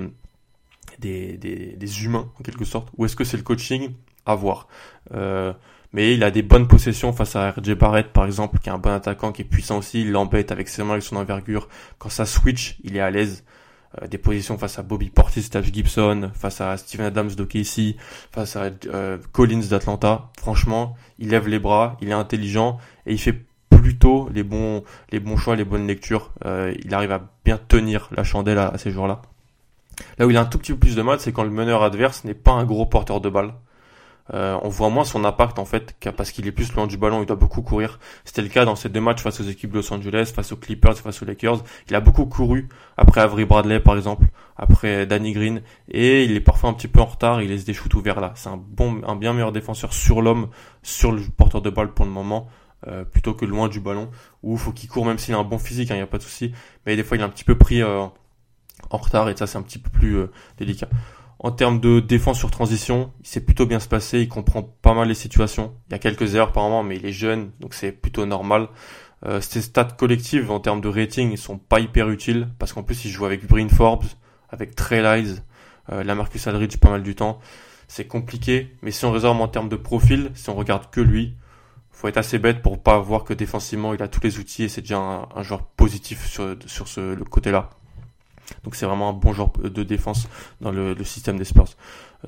des, 0.99 1.37
des, 1.37 2.03
humains, 2.03 2.29
en 2.39 2.43
quelque 2.43 2.65
sorte 2.65 2.89
Ou 2.97 3.05
est-ce 3.05 3.15
que 3.15 3.23
c'est 3.23 3.37
le 3.37 3.43
coaching? 3.43 3.91
À 4.25 4.35
voir. 4.35 4.67
Euh, 5.13 5.53
mais 5.93 6.13
il 6.13 6.23
a 6.23 6.31
des 6.31 6.41
bonnes 6.41 6.67
possessions 6.67 7.13
face 7.13 7.35
à 7.35 7.51
RJ 7.51 7.73
Barrett, 7.75 8.11
par 8.11 8.25
exemple, 8.25 8.59
qui 8.59 8.69
est 8.69 8.71
un 8.71 8.77
bon 8.77 8.91
attaquant, 8.91 9.31
qui 9.31 9.43
est 9.43 9.45
puissant 9.45 9.77
aussi. 9.77 10.01
Il 10.01 10.11
l'embête 10.11 10.51
avec 10.51 10.67
ses 10.67 10.83
mains, 10.83 10.91
avec 10.91 11.03
son 11.03 11.15
envergure. 11.15 11.69
Quand 11.97 12.09
ça 12.09 12.25
switch, 12.25 12.77
il 12.83 12.97
est 12.97 13.01
à 13.01 13.09
l'aise. 13.09 13.45
Euh, 14.01 14.07
des 14.07 14.17
positions 14.17 14.57
face 14.57 14.79
à 14.79 14.83
Bobby 14.83 15.09
Portis, 15.09 15.43
Steve 15.43 15.73
Gibson, 15.73 16.31
face 16.33 16.59
à 16.59 16.75
Steven 16.75 17.05
Adams 17.05 17.31
d'OKC, 17.31 17.95
face 18.31 18.57
à 18.57 18.69
euh, 18.87 19.17
Collins 19.31 19.63
d'Atlanta. 19.69 20.29
Franchement, 20.37 20.95
il 21.19 21.29
lève 21.29 21.47
les 21.47 21.59
bras, 21.59 21.97
il 22.01 22.09
est 22.09 22.13
intelligent 22.13 22.79
et 23.05 23.13
il 23.13 23.19
fait 23.19 23.46
plutôt 23.81 24.29
les 24.33 24.43
bons, 24.43 24.83
les 25.11 25.19
bons 25.19 25.37
choix, 25.37 25.55
les 25.55 25.65
bonnes 25.65 25.87
lectures. 25.87 26.31
Euh, 26.45 26.73
il 26.83 26.93
arrive 26.93 27.11
à 27.11 27.21
bien 27.45 27.57
tenir 27.57 28.09
la 28.15 28.23
chandelle 28.23 28.57
à, 28.57 28.77
ces 28.77 28.91
jours-là. 28.91 29.21
Là 30.17 30.27
où 30.27 30.29
il 30.29 30.37
a 30.37 30.41
un 30.41 30.45
tout 30.45 30.59
petit 30.59 30.73
peu 30.73 30.79
plus 30.79 30.95
de 30.95 31.01
mal, 31.01 31.19
c'est 31.19 31.31
quand 31.31 31.43
le 31.43 31.49
meneur 31.49 31.83
adverse 31.83 32.23
n'est 32.23 32.33
pas 32.33 32.51
un 32.51 32.65
gros 32.65 32.85
porteur 32.85 33.21
de 33.21 33.29
balle. 33.29 33.53
Euh, 34.33 34.57
on 34.61 34.67
voit 34.67 34.89
moins 34.89 35.05
son 35.05 35.23
impact 35.23 35.57
en 35.57 35.63
fait 35.63 35.95
parce 36.15 36.31
qu'il 36.31 36.47
est 36.47 36.51
plus 36.51 36.73
loin 36.73 36.85
du 36.85 36.97
ballon, 36.97 37.21
il 37.21 37.25
doit 37.25 37.37
beaucoup 37.37 37.61
courir. 37.61 37.99
C'était 38.25 38.41
le 38.41 38.49
cas 38.49 38.65
dans 38.65 38.75
ces 38.75 38.89
deux 38.89 38.99
matchs 38.99 39.21
face 39.21 39.39
aux 39.39 39.45
équipes 39.45 39.71
de 39.71 39.77
Los 39.77 39.93
Angeles, 39.93 40.31
face 40.35 40.51
aux 40.51 40.57
Clippers, 40.57 40.97
face 40.97 41.21
aux 41.21 41.25
Lakers. 41.25 41.63
Il 41.89 41.95
a 41.95 42.01
beaucoup 42.01 42.25
couru 42.25 42.67
après 42.97 43.21
Avery 43.21 43.45
Bradley 43.45 43.79
par 43.79 43.95
exemple, 43.95 44.25
après 44.57 45.05
Danny 45.05 45.31
Green, 45.31 45.61
et 45.89 46.25
il 46.25 46.35
est 46.35 46.41
parfois 46.41 46.69
un 46.69 46.73
petit 46.73 46.89
peu 46.89 46.99
en 46.99 47.05
retard. 47.05 47.41
Il 47.41 47.49
laisse 47.49 47.65
des 47.65 47.73
shoots 47.73 47.93
ouverts 47.93 48.19
là. 48.19 48.33
C'est 48.35 48.49
un 48.49 48.57
bon, 48.57 49.01
un 49.07 49.15
bien 49.15 49.33
meilleur 49.33 49.51
défenseur 49.51 49.93
sur 49.93 50.21
l'homme, 50.21 50.49
sur 50.83 51.11
le 51.11 51.21
porteur 51.35 51.61
de 51.61 51.69
balle 51.69 51.93
pour 51.93 52.05
le 52.05 52.11
moment. 52.11 52.49
Euh, 52.87 53.03
plutôt 53.03 53.33
que 53.33 53.43
loin 53.43 53.67
du 53.67 53.81
ballon, 53.81 54.09
où 54.43 54.53
il 54.53 54.57
faut 54.57 54.71
qu'il 54.71 54.87
court 54.87 55.05
même 55.05 55.17
s'il 55.17 55.33
a 55.33 55.37
un 55.37 55.43
bon 55.43 55.57
physique, 55.57 55.89
il 55.89 55.93
hein, 55.93 55.97
n'y 55.97 56.01
a 56.01 56.07
pas 56.07 56.19
de 56.19 56.23
souci, 56.23 56.53
mais 56.85 56.95
des 56.95 57.03
fois 57.03 57.17
il 57.17 57.19
est 57.19 57.23
un 57.23 57.29
petit 57.29 57.43
peu 57.43 57.57
pris 57.57 57.81
euh, 57.81 58.05
en 58.89 58.97
retard 58.97 59.27
et 59.27 59.35
ça 59.35 59.45
c'est 59.45 59.57
un 59.57 59.61
petit 59.61 59.79
peu 59.79 59.89
plus 59.89 60.15
euh, 60.15 60.31
délicat. 60.57 60.87
En 61.39 61.51
termes 61.51 61.81
de 61.81 61.99
défense 61.99 62.37
sur 62.37 62.49
transition, 62.49 63.11
il 63.19 63.27
sait 63.27 63.41
plutôt 63.41 63.65
bien 63.65 63.81
se 63.81 63.89
passer, 63.89 64.21
il 64.21 64.29
comprend 64.29 64.63
pas 64.63 64.93
mal 64.93 65.09
les 65.09 65.15
situations. 65.15 65.73
Il 65.89 65.91
y 65.91 65.95
a 65.95 65.99
quelques 65.99 66.35
erreurs 66.35 66.53
par 66.53 66.63
moment, 66.63 66.81
mais 66.81 66.95
il 66.95 67.05
est 67.05 67.11
jeune, 67.11 67.51
donc 67.59 67.73
c'est 67.73 67.91
plutôt 67.91 68.25
normal. 68.25 68.69
Ses 69.41 69.61
stats 69.61 69.85
collectives 69.85 70.51
en 70.51 70.59
termes 70.59 70.79
de 70.79 70.87
rating 70.87 71.31
ils 71.31 71.37
sont 71.39 71.57
pas 71.57 71.79
hyper 71.79 72.09
utiles 72.09 72.49
parce 72.59 72.71
qu'en 72.71 72.83
plus 72.83 73.03
il 73.03 73.09
joue 73.09 73.25
avec 73.25 73.47
Bryn 73.47 73.67
Forbes, 73.67 74.05
avec 74.49 74.75
Trey 74.75 75.01
la 75.01 76.15
Marcus 76.15 76.45
Aldridge 76.47 76.77
pas 76.77 76.91
mal 76.91 77.03
du 77.03 77.15
temps. 77.15 77.39
C'est 77.87 78.05
compliqué, 78.05 78.75
mais 78.81 78.91
si 78.91 79.05
on 79.05 79.11
réserve 79.11 79.41
en 79.41 79.47
termes 79.47 79.69
de 79.69 79.75
profil, 79.75 80.31
si 80.35 80.49
on 80.49 80.55
regarde 80.55 80.89
que 80.91 81.01
lui, 81.01 81.35
faut 81.97 82.07
être 82.07 82.17
assez 82.17 82.37
bête 82.37 82.61
pour 82.61 82.77
pas 82.77 82.99
voir 82.99 83.23
que 83.23 83.33
défensivement 83.33 83.93
il 83.95 84.03
a 84.03 84.07
tous 84.07 84.21
les 84.21 84.37
outils 84.37 84.63
et 84.63 84.69
c'est 84.69 84.81
déjà 84.81 84.99
un, 84.99 85.43
joueur 85.43 85.63
positif 85.63 86.27
sur, 86.27 86.55
sur 86.67 86.87
ce 86.87 87.15
le 87.15 87.23
côté-là. 87.23 87.71
Donc 88.63 88.75
c'est 88.75 88.85
vraiment 88.85 89.09
un 89.09 89.13
bon 89.13 89.33
joueur 89.33 89.51
de 89.53 89.81
défense 89.81 90.29
dans 90.61 90.71
le, 90.71 90.93
le 90.93 91.03
système 91.03 91.37
des 91.37 91.43
Spurs. 91.43 91.69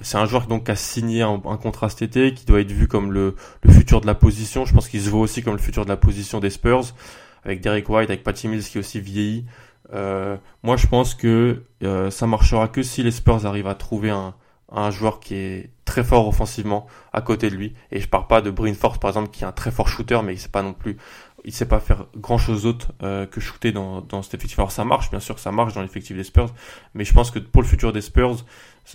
C'est 0.02 0.18
un 0.18 0.26
joueur 0.26 0.48
donc 0.48 0.66
qui 0.66 0.72
a 0.72 0.76
signé 0.76 1.22
un, 1.22 1.40
un, 1.46 1.58
contrat 1.58 1.90
cet 1.90 2.02
été, 2.02 2.34
qui 2.34 2.46
doit 2.46 2.62
être 2.62 2.72
vu 2.72 2.88
comme 2.88 3.12
le, 3.12 3.36
le 3.62 3.72
futur 3.72 4.02
de 4.02 4.08
la 4.08 4.16
position. 4.16 4.66
Je 4.66 4.74
pense 4.74 4.88
qu'il 4.88 5.02
se 5.02 5.10
voit 5.10 5.22
aussi 5.22 5.44
comme 5.44 5.54
le 5.54 5.62
futur 5.62 5.84
de 5.86 5.90
la 5.90 5.98
position 5.98 6.40
des 6.40 6.50
Spurs, 6.50 6.96
avec 7.44 7.62
Derek 7.62 7.88
White, 7.90 8.10
avec 8.10 8.24
Patty 8.24 8.48
Mills 8.48 8.64
qui 8.64 8.78
est 8.78 8.82
aussi 8.82 9.00
vieilli. 9.00 9.46
Euh, 9.94 10.36
moi, 10.64 10.78
je 10.78 10.88
pense 10.88 11.14
que 11.14 11.64
euh, 11.84 12.10
ça 12.10 12.26
marchera 12.26 12.68
que 12.68 12.82
si 12.82 13.04
les 13.04 13.12
Spurs 13.12 13.46
arrivent 13.46 13.68
à 13.68 13.76
trouver 13.76 14.10
un, 14.10 14.34
un 14.72 14.92
joueur 14.92 15.20
qui 15.20 15.36
est 15.36 15.70
très 15.90 16.04
fort 16.04 16.28
offensivement 16.28 16.86
à 17.14 17.22
côté 17.22 17.50
de 17.50 17.56
lui. 17.56 17.74
Et 17.92 18.00
je 18.00 18.08
parle 18.08 18.28
pas 18.28 18.42
de 18.42 18.52
Bryn 18.52 18.76
Force 18.76 19.00
par 19.00 19.10
exemple 19.10 19.32
qui 19.32 19.44
est 19.44 19.48
un 19.48 19.52
très 19.52 19.72
fort 19.72 19.88
shooter, 19.88 20.20
mais 20.24 20.34
il 20.34 20.38
sait 20.38 20.50
pas 20.50 20.62
non 20.62 20.74
plus, 20.74 20.98
il 21.46 21.52
sait 21.52 21.68
pas 21.68 21.80
faire 21.80 22.06
grand 22.16 22.38
chose 22.38 22.64
d'autre 22.64 22.92
euh, 23.02 23.26
que 23.26 23.42
shooter 23.42 23.72
dans, 23.72 24.02
dans 24.02 24.22
cet 24.22 24.36
effectif. 24.36 24.60
Alors 24.60 24.72
ça 24.72 24.86
marche, 24.86 25.10
bien 25.10 25.20
sûr, 25.20 25.40
ça 25.40 25.52
marche 25.52 25.74
dans 25.74 25.82
l'effectif 25.82 26.16
des 26.16 26.24
Spurs, 26.24 26.54
mais 26.94 27.06
je 27.06 27.14
pense 27.14 27.32
que 27.32 27.40
pour 27.40 27.64
le 27.64 27.68
futur 27.68 27.92
des 27.92 28.02
Spurs, 28.02 28.46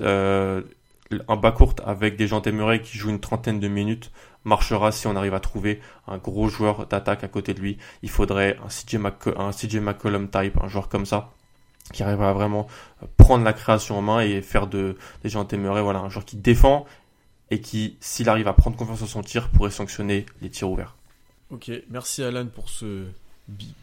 euh, 0.00 0.62
un 1.28 1.36
bas 1.36 1.50
court 1.50 1.74
avec 1.84 2.16
des 2.16 2.28
gens 2.28 2.40
Murray 2.46 2.80
qui 2.80 2.96
jouent 2.96 3.10
une 3.10 3.20
trentaine 3.20 3.58
de 3.58 3.68
minutes 3.68 4.12
marchera 4.44 4.92
si 4.92 5.08
on 5.08 5.16
arrive 5.16 5.34
à 5.34 5.40
trouver 5.40 5.80
un 6.06 6.18
gros 6.18 6.48
joueur 6.48 6.86
d'attaque 6.86 7.24
à 7.24 7.28
côté 7.28 7.54
de 7.54 7.60
lui. 7.60 7.76
Il 8.02 8.10
faudrait 8.10 8.56
un 8.64 8.68
CJ, 8.68 8.98
un 9.36 9.50
CJ 9.50 9.76
McCollum 9.76 10.28
type, 10.28 10.58
un 10.62 10.68
joueur 10.68 10.88
comme 10.88 11.06
ça 11.06 11.32
qui 11.92 12.02
arrivera 12.02 12.30
à 12.30 12.32
vraiment 12.32 12.66
prendre 13.16 13.44
la 13.44 13.52
création 13.52 13.98
en 13.98 14.02
main 14.02 14.20
et 14.20 14.40
faire 14.40 14.66
de 14.66 14.96
des 15.22 15.28
gens 15.28 15.46
Murray 15.52 15.82
voilà 15.82 16.00
un 16.00 16.08
joueur 16.08 16.24
qui 16.24 16.36
défend 16.36 16.86
et 17.50 17.60
qui 17.60 17.96
s'il 18.00 18.28
arrive 18.28 18.48
à 18.48 18.52
prendre 18.52 18.76
confiance 18.76 19.02
en 19.02 19.06
son 19.06 19.22
tir 19.22 19.48
pourrait 19.50 19.70
sanctionner 19.70 20.26
les 20.40 20.50
tirs 20.50 20.70
ouverts. 20.70 20.96
Ok, 21.50 21.70
merci 21.90 22.22
Alan 22.22 22.46
pour 22.46 22.70
ce 22.70 23.04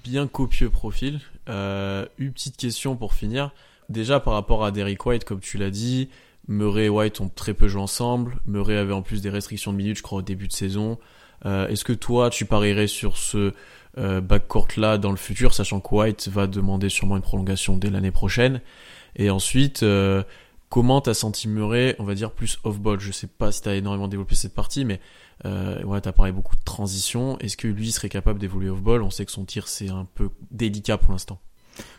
bien 0.03 0.27
copieux 0.27 0.70
profil. 0.70 1.22
Euh, 1.50 2.05
une 2.17 2.34
petite 2.34 2.58
question 2.58 2.96
pour 2.96 3.13
finir. 3.13 3.51
Déjà 3.89 4.20
par 4.20 4.34
rapport 4.34 4.65
à 4.65 4.72
Derrick 4.72 5.05
White, 5.05 5.25
comme 5.25 5.39
tu 5.39 5.58
l'as 5.58 5.70
dit, 5.70 6.10
Murray 6.48 6.86
et 6.86 6.89
White 6.89 7.22
ont 7.22 7.29
très 7.29 7.53
peu 7.53 7.67
joué 7.67 7.81
ensemble. 7.81 8.39
Murray 8.46 8.77
avait 8.77 8.93
en 8.93 9.01
plus 9.01 9.22
des 9.22 9.29
restrictions 9.29 9.72
de 9.72 9.77
minutes, 9.77 9.98
je 9.98 10.03
crois, 10.03 10.20
au 10.20 10.24
début 10.24 10.48
de 10.48 10.53
saison. 10.53 10.98
Euh, 11.46 11.67
Est-ce 11.67 11.84
que 11.84 11.93
toi, 11.93 12.29
tu 12.29 12.46
parierais 12.46 12.88
sur 12.88 13.17
ce 13.17 13.38
euh, 13.38 13.53
backcourt 13.98 14.67
là 14.77 14.98
dans 14.98 15.12
le 15.12 15.17
futur, 15.17 15.53
sachant 15.53 15.79
que 15.79 15.93
White 15.93 16.29
va 16.29 16.48
demander 16.48 16.89
sûrement 16.89 17.17
une 17.17 17.21
prolongation 17.21 17.77
dès 17.77 17.89
l'année 17.89 18.12
prochaine 18.12 18.62
Et 19.15 19.29
ensuite, 19.29 19.83
euh, 19.83 20.24
comment 20.69 21.01
t'as 21.01 21.13
senti 21.13 21.48
Murray, 21.48 21.95
on 22.00 22.03
va 22.03 22.15
dire 22.15 22.31
plus 22.31 22.60
off-ball? 22.63 23.00
Je 23.00 23.12
sais 23.12 23.27
pas 23.27 23.51
si 23.51 23.62
t'as 23.62 23.75
énormément 23.75 24.07
développé 24.07 24.36
cette 24.36 24.55
partie, 24.55 24.86
mais 24.86 25.00
euh, 25.45 25.83
ouais, 25.83 26.00
t'as 26.01 26.12
parlé 26.12 26.31
beaucoup 26.31 26.55
de 26.55 26.63
transition. 26.63 27.38
Est-ce 27.39 27.57
que 27.57 27.67
lui 27.67 27.91
serait 27.91 28.10
capable 28.10 28.39
d'évoluer 28.39 28.69
off-ball? 28.69 29.01
On 29.01 29.10
sait 29.10 29.25
que 29.25 29.31
son 29.31 29.45
tir 29.45 29.67
c'est 29.67 29.89
un 29.89 30.07
peu 30.15 30.29
délicat 30.51 30.98
pour 30.98 31.12
l'instant. 31.12 31.39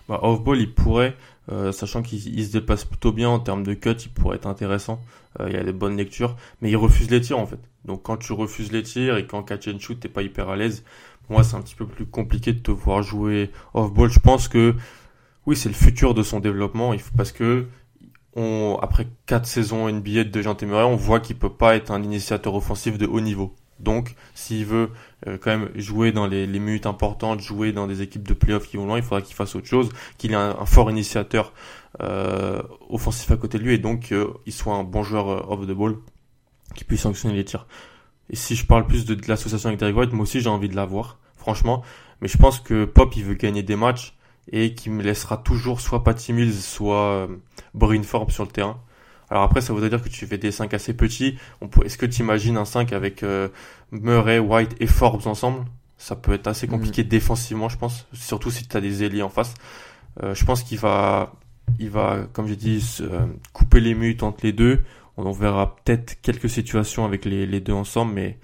Bah, 0.09 0.21
off-ball, 0.23 0.59
il 0.59 0.73
pourrait, 0.75 1.17
euh, 1.51 1.73
sachant 1.73 2.03
qu'il 2.03 2.21
se 2.21 2.53
dépasse 2.53 2.85
plutôt 2.85 3.13
bien 3.13 3.29
en 3.29 3.39
termes 3.39 3.63
de 3.63 3.75
cut, 3.75 3.97
il 4.05 4.11
pourrait 4.11 4.37
être 4.37 4.47
intéressant. 4.47 5.01
Euh, 5.41 5.47
il 5.49 5.55
y 5.55 5.59
a 5.59 5.65
des 5.65 5.73
bonnes 5.73 5.97
lectures, 5.97 6.37
mais 6.61 6.71
il 6.71 6.77
refuse 6.77 7.11
les 7.11 7.21
tirs 7.21 7.39
en 7.39 7.47
fait. 7.47 7.61
Donc 7.85 8.03
quand 8.03 8.17
tu 8.17 8.33
refuses 8.33 8.71
les 8.73 8.83
tirs 8.83 9.17
et 9.17 9.27
qu'en 9.27 9.43
catch 9.43 9.69
and 9.69 9.79
shoot 9.79 9.99
t'es 9.99 10.09
pas 10.09 10.23
hyper 10.23 10.49
à 10.49 10.57
l'aise, 10.57 10.85
moi 11.29 11.45
c'est 11.45 11.57
un 11.57 11.63
petit 11.63 11.75
peu 11.75 11.87
plus 11.87 12.07
compliqué 12.07 12.53
de 12.53 12.61
te 12.61 12.71
voir 12.71 13.03
jouer 13.03 13.51
off-ball. 13.75 14.11
Je 14.11 14.21
pense 14.21 14.49
que 14.49 14.75
oui, 15.47 15.57
c'est 15.57 15.69
le 15.69 15.75
futur 15.75 16.15
de 16.15 16.23
son 16.23 16.41
développement, 16.41 16.95
parce 17.17 17.33
que 17.33 17.67
on, 18.35 18.79
après 18.81 19.09
quatre 19.27 19.47
saisons 19.47 19.91
NBA 19.91 20.25
de 20.25 20.43
Jean 20.43 20.57
Murray, 20.63 20.85
on 20.85 20.97
voit 20.97 21.21
qu'il 21.21 21.37
peut 21.37 21.53
pas 21.53 21.77
être 21.77 21.91
un 21.91 22.03
initiateur 22.03 22.55
offensif 22.55 22.97
de 22.97 23.07
haut 23.07 23.21
niveau. 23.21 23.55
Donc, 23.81 24.15
s'il 24.35 24.65
veut 24.65 24.91
euh, 25.27 25.39
quand 25.41 25.51
même 25.51 25.71
jouer 25.75 26.13
dans 26.13 26.27
les, 26.27 26.47
les, 26.47 26.59
minutes 26.61 26.87
importantes, 26.87 27.41
jouer 27.41 27.73
dans 27.73 27.89
des 27.89 28.01
équipes 28.01 28.27
de 28.27 28.33
playoffs 28.33 28.69
qui 28.69 28.77
vont 28.77 28.87
loin, 28.87 28.97
il 28.97 29.03
faudra 29.03 29.23
qu'il 29.23 29.35
fasse 29.35 29.57
autre 29.57 29.67
chose, 29.67 29.91
qu'il 30.19 30.33
ait 30.33 30.37
un, 30.37 30.65
fort 30.67 30.91
initiateur 30.91 31.53
euh, 32.01 32.63
offensif 32.89 33.31
à 33.33 33.37
côté 33.37 33.59
de 33.59 33.65
lui 33.65 33.75
et 33.75 33.79
donc 33.79 34.13
euh, 34.13 34.29
il 34.47 34.53
soit 34.53 34.75
un 34.75 34.83
bon 34.83 35.03
joueur 35.03 35.29
euh, 35.29 35.43
off 35.47 35.67
the 35.67 35.73
ball 35.73 35.97
qui 36.75 36.85
puisse 36.85 37.03
sanctionner 37.03 37.35
les 37.35 37.45
tirs. 37.45 37.67
Et 38.33 38.37
si 38.37 38.57
je 38.57 38.67
parle 38.67 38.87
plus 38.87 39.05
de, 39.05 39.15
de 39.15 39.29
l'association 39.29 39.69
avec 39.69 39.79
Derrick 39.79 39.97
White, 39.97 40.13
moi 40.13 40.23
aussi 40.25 40.41
j'ai 40.41 40.49
envie 40.49 40.69
de 40.69 40.77
l'avoir, 40.77 41.19
franchement. 41.37 41.83
Mais 42.21 42.29
je 42.29 42.39
pense 42.39 42.61
que 42.61 42.85
Pop 42.85 43.15
il 43.17 43.25
veut 43.25 43.35
gagner 43.35 43.63
des 43.63 43.77
matchs 43.77 44.15
et 44.51 44.75
qu'il 44.75 44.93
me 44.93 45.03
laissera 45.03 45.37
toujours 45.37 45.81
soit 45.81 46.03
Patty 46.03 46.33
Mills, 46.33 46.55
soit 46.55 47.13
euh, 47.13 47.27
Bryn 47.75 48.03
Forbes 48.03 48.31
sur 48.31 48.45
le 48.45 48.51
terrain. 48.51 48.81
Alors 49.33 49.45
après, 49.45 49.63
ça 49.63 49.73
voudrait 49.73 49.89
dire 49.89 50.03
que 50.03 50.11
tu 50.11 50.27
fais 50.27 50.37
des 50.37 50.51
5 50.51 50.75
assez 50.75 50.93
petits. 50.93 51.39
Est-ce 51.85 51.97
que 51.97 52.05
tu 52.05 52.21
imagines 52.21 52.59
un 52.59 52.67
5 52.67 52.93
avec 52.93 53.23
euh, 53.23 53.49
Murray, 53.91 54.39
White 54.39 54.77
et 54.79 54.87
Forbes 54.87 55.27
ensemble? 55.27 55.65
Ça 55.97 56.17
peut 56.17 56.35
être 56.35 56.49
assez 56.49 56.67
compliqué 56.67 57.03
mm. 57.03 57.09
défensivement, 57.09 57.71
je 57.71 57.79
pense. 57.79 58.07
Surtout 58.13 58.51
si 58.51 58.69
tu 58.69 58.77
as 58.77 58.83
des 58.83 59.05
ailiers 59.05 59.23
en 59.23 59.31
face. 59.31 59.55
Euh, 60.23 60.35
je 60.35 60.45
pense 60.45 60.63
qu'il 60.63 60.79
va, 60.79 61.33
il 61.79 61.89
va, 61.89 62.27
comme 62.35 62.47
j'ai 62.47 62.57
dit, 62.57 62.85
euh, 63.01 63.25
couper 63.55 63.81
les 63.81 63.95
mutes 63.95 64.23
entre 64.23 64.41
les 64.43 64.53
deux. 64.53 64.85
On 65.17 65.31
verra 65.31 65.77
peut-être 65.77 66.21
quelques 66.23 66.49
situations 66.49 67.05
avec 67.05 67.25
les, 67.25 67.47
les 67.47 67.61
deux 67.61 67.73
ensemble, 67.73 68.15
mais 68.15 68.39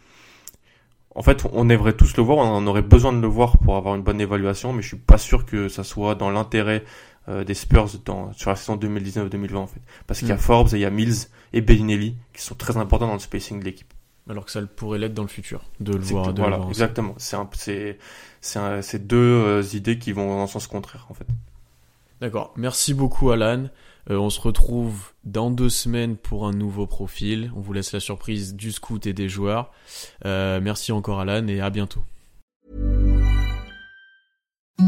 en 1.14 1.22
fait, 1.22 1.44
on 1.52 1.68
aimerait 1.68 1.94
tous 1.94 2.16
le 2.16 2.22
voir, 2.22 2.38
on 2.38 2.54
en 2.54 2.66
aurait 2.66 2.82
besoin 2.82 3.12
de 3.12 3.20
le 3.20 3.26
voir 3.26 3.58
pour 3.58 3.76
avoir 3.76 3.94
une 3.96 4.02
bonne 4.02 4.20
évaluation, 4.20 4.72
mais 4.72 4.82
je 4.82 4.88
suis 4.88 4.96
pas 4.96 5.18
sûr 5.18 5.46
que 5.46 5.68
ça 5.68 5.82
soit 5.82 6.14
dans 6.14 6.30
l'intérêt 6.30 6.84
euh, 7.28 7.44
des 7.44 7.54
Spurs 7.54 7.88
dans, 8.04 8.32
sur 8.32 8.50
la 8.50 8.56
saison 8.56 8.76
2019-2020 8.76 9.56
en 9.56 9.66
fait. 9.66 9.80
Parce 10.06 10.20
qu'il 10.20 10.28
y 10.28 10.32
a 10.32 10.36
mm. 10.36 10.38
Forbes 10.38 10.68
et 10.74 10.76
il 10.76 10.80
y 10.80 10.84
a 10.84 10.90
Mills 10.90 11.26
et 11.52 11.60
Bellinelli 11.60 12.16
qui 12.32 12.40
sont 12.40 12.54
très 12.54 12.76
importants 12.76 13.08
dans 13.08 13.14
le 13.14 13.18
spacing 13.18 13.60
de 13.60 13.64
l'équipe. 13.64 13.92
Alors 14.30 14.44
que 14.44 14.50
ça 14.50 14.62
pourrait 14.62 14.98
l'être 14.98 15.14
dans 15.14 15.22
le 15.22 15.28
futur, 15.28 15.62
de 15.80 15.92
le 15.92 15.98
voir. 15.98 16.32
De 16.32 16.40
voilà, 16.40 16.60
exactement. 16.68 17.14
C'est 17.18 17.98
c'est 18.40 19.06
deux 19.06 19.16
euh, 19.16 19.62
idées 19.74 19.98
qui 19.98 20.12
vont 20.12 20.36
dans 20.36 20.42
le 20.42 20.48
sens 20.48 20.66
contraire 20.66 21.06
en 21.10 21.14
fait. 21.14 21.26
D'accord. 22.20 22.52
Merci 22.56 22.94
beaucoup 22.94 23.30
Alan. 23.30 23.68
Euh, 24.10 24.16
on 24.16 24.30
se 24.30 24.40
retrouve 24.40 25.12
dans 25.24 25.50
deux 25.50 25.68
semaines 25.68 26.16
pour 26.16 26.46
un 26.46 26.52
nouveau 26.52 26.86
profil. 26.86 27.52
On 27.54 27.60
vous 27.60 27.72
laisse 27.72 27.92
la 27.92 28.00
surprise 28.00 28.54
du 28.54 28.72
scout 28.72 29.06
et 29.06 29.12
des 29.12 29.28
joueurs. 29.28 29.70
Euh, 30.24 30.60
merci 30.62 30.92
encore 30.92 31.20
Alan 31.20 31.46
et 31.48 31.60
à 31.60 31.70
bientôt. 31.70 32.02